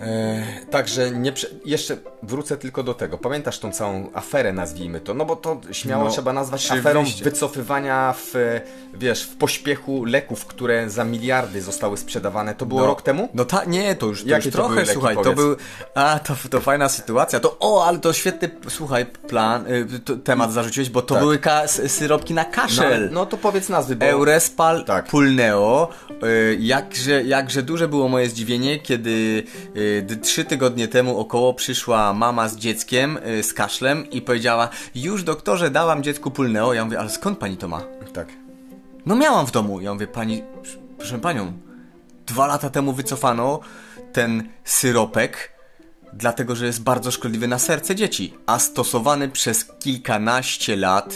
E, 0.00 0.42
także 0.70 1.10
nie 1.10 1.32
prze... 1.32 1.46
jeszcze 1.64 1.96
wrócę 2.22 2.56
tylko 2.56 2.82
do 2.82 2.94
tego. 2.94 3.18
Pamiętasz 3.18 3.58
tą 3.58 3.72
całą 3.72 4.10
aferę, 4.14 4.52
nazwijmy 4.52 5.00
to? 5.00 5.14
No 5.14 5.24
bo 5.24 5.36
to 5.36 5.60
śmiało 5.72 6.04
No, 6.04 6.10
trzeba 6.10 6.32
nazwać 6.32 6.64
oczywiście. 6.66 6.88
aferą 6.90 7.04
wycofywania 7.22 8.14
w, 8.18 8.34
wiesz, 8.94 9.22
w 9.22 9.36
pośpiechu 9.36 10.04
leków, 10.04 10.46
które 10.46 10.90
za 10.90 11.04
miliardy 11.04 11.62
zostały 11.62 11.96
sprzedawane. 11.96 12.54
To 12.54 12.66
było 12.66 12.80
No, 12.80 12.86
rok 12.86 13.02
temu? 13.02 13.28
No 13.34 13.44
ta, 13.44 13.64
nie, 13.64 13.94
to 13.94 14.06
już, 14.06 14.24
to 14.24 14.36
już 14.36 14.44
to 14.44 14.50
trochę, 14.50 14.68
były 14.68 14.80
leki, 14.80 14.92
słuchaj, 14.92 15.14
to 15.16 15.22
powiedz? 15.22 15.36
był, 15.38 15.56
a 15.94 16.18
to, 16.18 16.34
to 16.50 16.60
fajna 16.60 16.88
sytuacja, 16.88 17.40
to, 17.40 17.56
o, 17.60 17.84
ale 17.86 17.98
to 17.98 18.12
świetny, 18.12 18.50
słuchaj, 18.68 19.06
plan, 19.06 19.66
y, 19.66 19.98
to, 20.04 20.16
temat 20.16 20.52
zarzuciłeś, 20.52 20.90
bo 20.90 21.02
to 21.02 21.14
Tak. 21.14 21.22
były 21.22 21.38
syropki 21.86 22.34
na 22.34 22.42
No, 22.42 22.48
kaszel. 22.52 23.08
no 23.12 23.26
to 23.26 23.36
powiedz 23.36 23.68
nazwy, 23.68 23.96
bo... 23.96 24.06
Eurespal 24.06 24.84
Tak. 24.84 25.06
Pulneo. 25.06 25.88
Y, 26.24 26.56
Jakże, 26.60 27.22
jakże 27.24 27.62
duże 27.62 27.88
było 27.88 28.08
moje 28.08 28.28
zdziwienie, 28.28 28.78
kiedy 28.78 29.42
y, 29.76 29.89
trzy 30.22 30.44
tygodnie 30.44 30.88
temu 30.88 31.18
około 31.18 31.54
przyszła 31.54 32.12
mama 32.12 32.48
z 32.48 32.56
dzieckiem 32.56 33.18
y, 33.26 33.42
z 33.42 33.54
kaszlem 33.54 34.10
i 34.10 34.22
powiedziała 34.22 34.68
już 34.94 35.22
doktorze 35.22 35.70
dałam 35.70 36.02
dziecku 36.02 36.30
Pulneo. 36.30 36.74
Ja 36.74 36.84
mówię, 36.84 36.98
ale 36.98 37.10
skąd 37.10 37.38
pani 37.38 37.56
to 37.56 37.68
ma? 37.68 37.82
Tak. 38.12 38.28
No 39.06 39.16
miałam 39.16 39.46
w 39.46 39.50
domu. 39.50 39.80
Ja 39.80 39.94
mówię, 39.94 40.06
pani, 40.06 40.42
proszę 40.98 41.18
panią, 41.18 41.52
dwa 42.26 42.46
lata 42.46 42.70
temu 42.70 42.92
wycofano 42.92 43.60
ten 44.12 44.48
syropek, 44.64 45.52
dlatego 46.12 46.56
że 46.56 46.66
jest 46.66 46.82
bardzo 46.82 47.10
szkodliwy 47.10 47.48
na 47.48 47.58
serce 47.58 47.94
dzieci, 47.94 48.34
a 48.46 48.58
stosowany 48.58 49.28
przez 49.28 49.64
kilkanaście 49.64 50.76
lat 50.76 51.14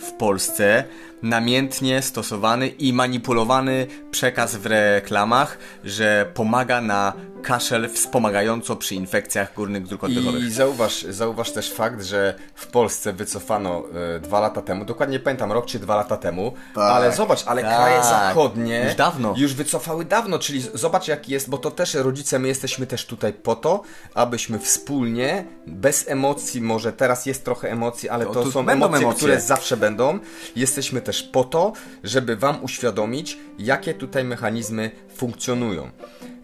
w 0.00 0.12
Polsce, 0.12 0.84
namiętnie 1.22 2.02
stosowany 2.02 2.68
i 2.68 2.92
manipulowany 2.92 3.86
przekaz 4.10 4.56
w 4.56 4.66
reklamach, 4.66 5.58
że 5.84 6.30
pomaga 6.34 6.80
na 6.80 7.12
kaszel 7.42 7.88
wspomagająco 7.88 8.76
przy 8.76 8.94
infekcjach 8.94 9.54
górnych 9.54 9.86
dróg 9.86 10.04
oddechowych. 10.04 10.44
I 10.44 10.50
zauważ, 10.50 11.02
zauważ 11.02 11.52
też 11.52 11.72
fakt, 11.72 12.02
że 12.04 12.34
w 12.54 12.66
Polsce 12.66 13.12
wycofano 13.12 13.82
e, 14.16 14.20
dwa 14.20 14.40
lata 14.40 14.62
temu, 14.62 14.84
dokładnie 14.84 15.12
nie 15.12 15.20
pamiętam 15.20 15.52
rok 15.52 15.66
czy 15.66 15.78
dwa 15.78 15.96
lata 15.96 16.16
temu, 16.16 16.52
ale 16.74 17.12
zobacz, 17.12 17.44
ale 17.46 17.62
tak. 17.62 17.76
kraje 17.76 18.02
zachodnie 18.02 18.82
Już 18.84 18.94
dawno. 18.94 19.34
już 19.36 19.54
wycofały 19.54 20.04
dawno, 20.04 20.38
czyli 20.38 20.60
zobacz 20.74 21.08
jak 21.08 21.28
jest, 21.28 21.50
bo 21.50 21.58
to 21.58 21.70
też 21.70 21.94
rodzice, 21.94 22.38
my 22.38 22.48
jesteśmy 22.48 22.86
też 22.86 23.06
tutaj 23.06 23.32
po 23.32 23.56
to, 23.56 23.82
abyśmy 24.14 24.58
wspólnie, 24.58 25.44
bez 25.66 26.08
emocji, 26.08 26.60
może 26.60 26.92
teraz 26.92 27.26
jest 27.26 27.44
trochę 27.44 27.70
emocji, 27.70 28.08
ale 28.08 28.24
To 28.26 28.32
to, 28.34 28.42
tu 28.42 28.52
są 28.52 28.68
emocje, 28.68 28.98
emocje. 28.98 29.16
które 29.18 29.40
zawsze 29.40 29.76
będą. 29.76 30.18
Jesteśmy 30.56 31.00
też 31.00 31.22
po 31.22 31.44
to, 31.44 31.72
żeby 32.04 32.36
Wam 32.36 32.64
uświadomić, 32.64 33.38
jakie 33.58 33.94
tutaj 33.94 34.24
mechanizmy 34.24 34.90
funkcjonują. 35.16 35.90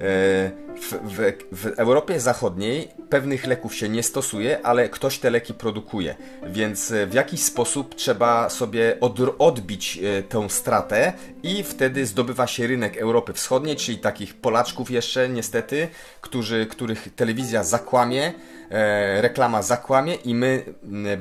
E, 0.05 0.65
W, 0.75 0.93
w, 1.05 1.33
w 1.53 1.67
Europie 1.79 2.21
Zachodniej 2.21 2.89
pewnych 3.09 3.47
leków 3.47 3.75
się 3.75 3.89
nie 3.89 4.03
stosuje, 4.03 4.67
ale 4.67 4.89
ktoś 4.89 5.19
te 5.19 5.31
leki 5.31 5.55
produkuje, 5.55 6.15
więc 6.47 6.91
e, 6.91 7.07
w 7.07 7.15
jakiś 7.15 7.43
sposób 7.43 7.95
trzeba 7.95 8.49
sobie 8.49 8.97
od, 9.01 9.21
odbić 9.39 9.99
e, 9.99 10.23
tę 10.23 10.51
stratę 10.51 11.13
i 11.45 11.63
wtedy 11.63 12.07
zdobywa 12.07 12.47
się 12.47 12.67
rynek 12.67 12.97
Europy 12.97 13.33
Wschodniej, 13.33 13.77
czyli 13.77 13.99
takich 13.99 14.35
Polaczków 14.35 14.91
jeszcze 14.91 15.29
niestety, 15.29 15.89
którzy, 16.21 16.67
których 16.67 17.09
telewizja 17.17 17.65
zakłamie, 17.65 18.33
e, 18.71 19.23
reklama 19.23 19.63
zakłamie 19.63 20.15
i 20.15 20.35
my 20.35 20.65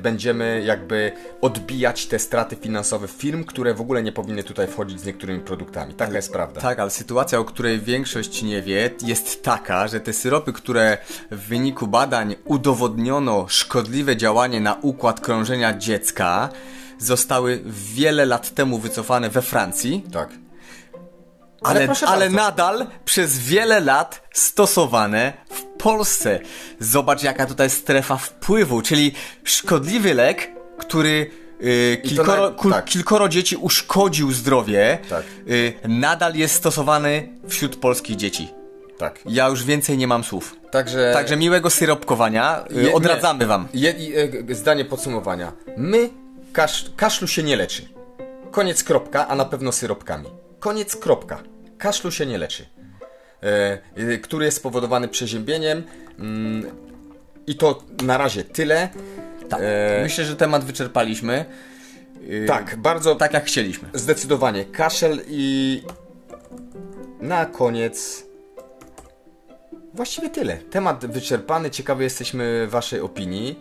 będziemy 0.02 0.62
jakby 0.66 1.12
odbijać 1.40 2.06
te 2.06 2.18
straty 2.18 2.56
finansowe 2.56 3.08
firm, 3.08 3.44
które 3.44 3.74
w 3.74 3.80
ogóle 3.80 4.02
nie 4.02 4.12
powinny 4.12 4.42
tutaj 4.42 4.66
wchodzić 4.66 5.00
z 5.00 5.06
niektórymi 5.06 5.40
produktami. 5.40 5.94
Taka 5.94 6.16
jest 6.16 6.32
prawda. 6.32 6.60
Tak, 6.60 6.78
ale 6.78 6.90
sytuacja, 6.90 7.38
o 7.38 7.44
której 7.44 7.80
większość 7.80 8.42
nie 8.42 8.62
wie, 8.62 8.90
jest 9.02 9.42
taka, 9.42 9.88
że 9.88 10.00
te 10.00 10.12
syropy, 10.12 10.52
które 10.52 10.98
w 11.30 11.48
wyniku 11.48 11.86
badań 11.86 12.34
udowodniono 12.44 13.46
szkodliwe 13.48 14.16
działanie 14.16 14.60
na 14.60 14.74
układ 14.82 15.20
krążenia 15.20 15.78
dziecka, 15.78 16.48
zostały 17.04 17.62
wiele 17.66 18.26
lat 18.26 18.54
temu 18.54 18.78
wycofane 18.78 19.30
we 19.30 19.42
Francji, 19.42 20.04
Tak. 20.12 20.28
ale, 21.62 21.80
ale 22.06 22.20
bardzo. 22.30 22.36
nadal 22.36 22.86
przez 23.04 23.38
wiele 23.38 23.80
lat 23.80 24.22
stosowane 24.32 25.32
w 25.50 25.62
Polsce. 25.62 26.40
Zobacz, 26.80 27.22
jaka 27.22 27.46
tutaj 27.46 27.70
strefa 27.70 28.16
wpływu, 28.16 28.82
czyli 28.82 29.12
szkodliwy 29.44 30.14
lek, 30.14 30.50
który 30.78 31.30
y, 31.62 32.00
kilkoro, 32.04 32.54
na- 32.64 32.70
tak. 32.72 32.84
kilkoro 32.84 33.28
dzieci 33.28 33.56
uszkodził 33.56 34.32
zdrowie, 34.32 34.98
Tak. 35.08 35.22
y, 35.48 35.72
nadal 35.88 36.34
jest 36.34 36.54
stosowany 36.54 37.28
wśród 37.48 37.76
polskich 37.76 38.16
dzieci. 38.16 38.48
Tak. 38.98 39.18
Ja 39.26 39.48
już 39.48 39.64
więcej 39.64 39.98
nie 39.98 40.06
mam 40.06 40.24
słów. 40.24 40.56
Także, 40.70 41.10
Także 41.14 41.36
miłego 41.36 41.70
syropkowania. 41.70 42.64
y, 42.76 42.82
Je- 42.82 42.94
Odradzamy 42.94 43.46
wam. 43.46 43.68
Je, 43.74 43.90
i, 43.90 44.14
e, 44.50 44.54
zdanie 44.54 44.84
podsumowania. 44.84 45.52
My 45.76 46.10
kasz, 46.54 46.84
kaszlu 46.96 47.28
się 47.28 47.42
nie 47.42 47.56
leczy. 47.56 47.88
Koniec 48.50 48.84
kropka, 48.84 49.28
a 49.28 49.34
na 49.34 49.44
pewno 49.44 49.72
syropkami. 49.72 50.28
Koniec 50.60 50.96
kropka. 50.96 51.42
Kaszlu 51.78 52.10
się 52.10 52.26
nie 52.26 52.38
leczy. 52.38 52.66
E, 53.42 53.78
e, 53.96 54.18
który 54.18 54.44
jest 54.44 54.56
spowodowany 54.56 55.08
przeziębieniem. 55.08 55.82
Mm, 56.18 56.66
I 57.46 57.54
to 57.56 57.82
na 58.02 58.18
razie 58.18 58.44
tyle. 58.44 58.88
Tak. 59.48 59.60
E, 59.62 60.00
Myślę, 60.02 60.24
że 60.24 60.36
temat 60.36 60.64
wyczerpaliśmy. 60.64 61.44
Y, 62.22 62.44
Tak, 62.48 62.76
bardzo 62.76 63.14
Tak 63.14 63.32
jak 63.32 63.44
chcieliśmy. 63.44 63.88
Zdecydowanie 63.94 64.64
kaszel 64.64 65.20
i 65.28 65.82
na 67.20 67.46
koniec 67.46 68.24
właściwie 69.94 70.30
tyle. 70.30 70.56
Temat 70.56 71.06
wyczerpany, 71.06 71.70
ciekawy 71.70 72.04
jesteśmy 72.04 72.66
waszej 72.70 73.00
opinii 73.00 73.60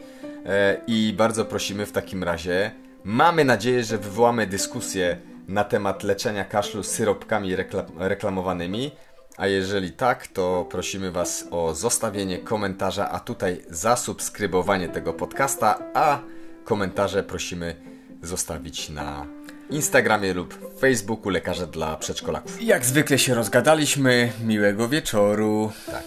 i 0.87 1.13
bardzo 1.17 1.45
prosimy 1.45 1.85
w 1.85 1.91
takim 1.91 2.23
razie. 2.23 2.82
Mamy 3.03 3.45
nadzieję, 3.45 3.83
że 3.83 3.97
wywołamy 3.97 4.47
dyskusję 4.47 5.17
na 5.47 5.63
temat 5.63 6.03
leczenia 6.03 6.45
kaszlu 6.45 6.83
syropkami 6.83 7.55
rekla- 7.55 7.85
reklamowanymi. 7.97 8.91
A 9.37 9.47
jeżeli 9.47 9.91
tak, 9.91 10.27
to 10.27 10.67
prosimy 10.69 11.11
Was 11.11 11.45
o 11.51 11.75
zostawienie 11.75 12.37
komentarza, 12.37 13.09
a 13.09 13.19
tutaj 13.19 13.61
zasubskrybowanie 13.69 14.89
tego 14.89 15.13
podcasta, 15.13 15.79
a 15.93 16.19
komentarze 16.63 17.23
prosimy 17.23 17.75
zostawić 18.21 18.89
na 18.89 19.25
Instagramie 19.69 20.33
lub 20.33 20.79
Facebooku 20.79 21.29
Lekarze 21.29 21.67
dla 21.67 21.97
Przedszkolaków. 21.97 22.61
Jak 22.63 22.85
zwykle 22.85 23.19
się 23.19 23.33
rozgadaliśmy. 23.35 24.31
Miłego 24.45 24.89
wieczoru. 24.89 25.71
Tak. 25.91 26.03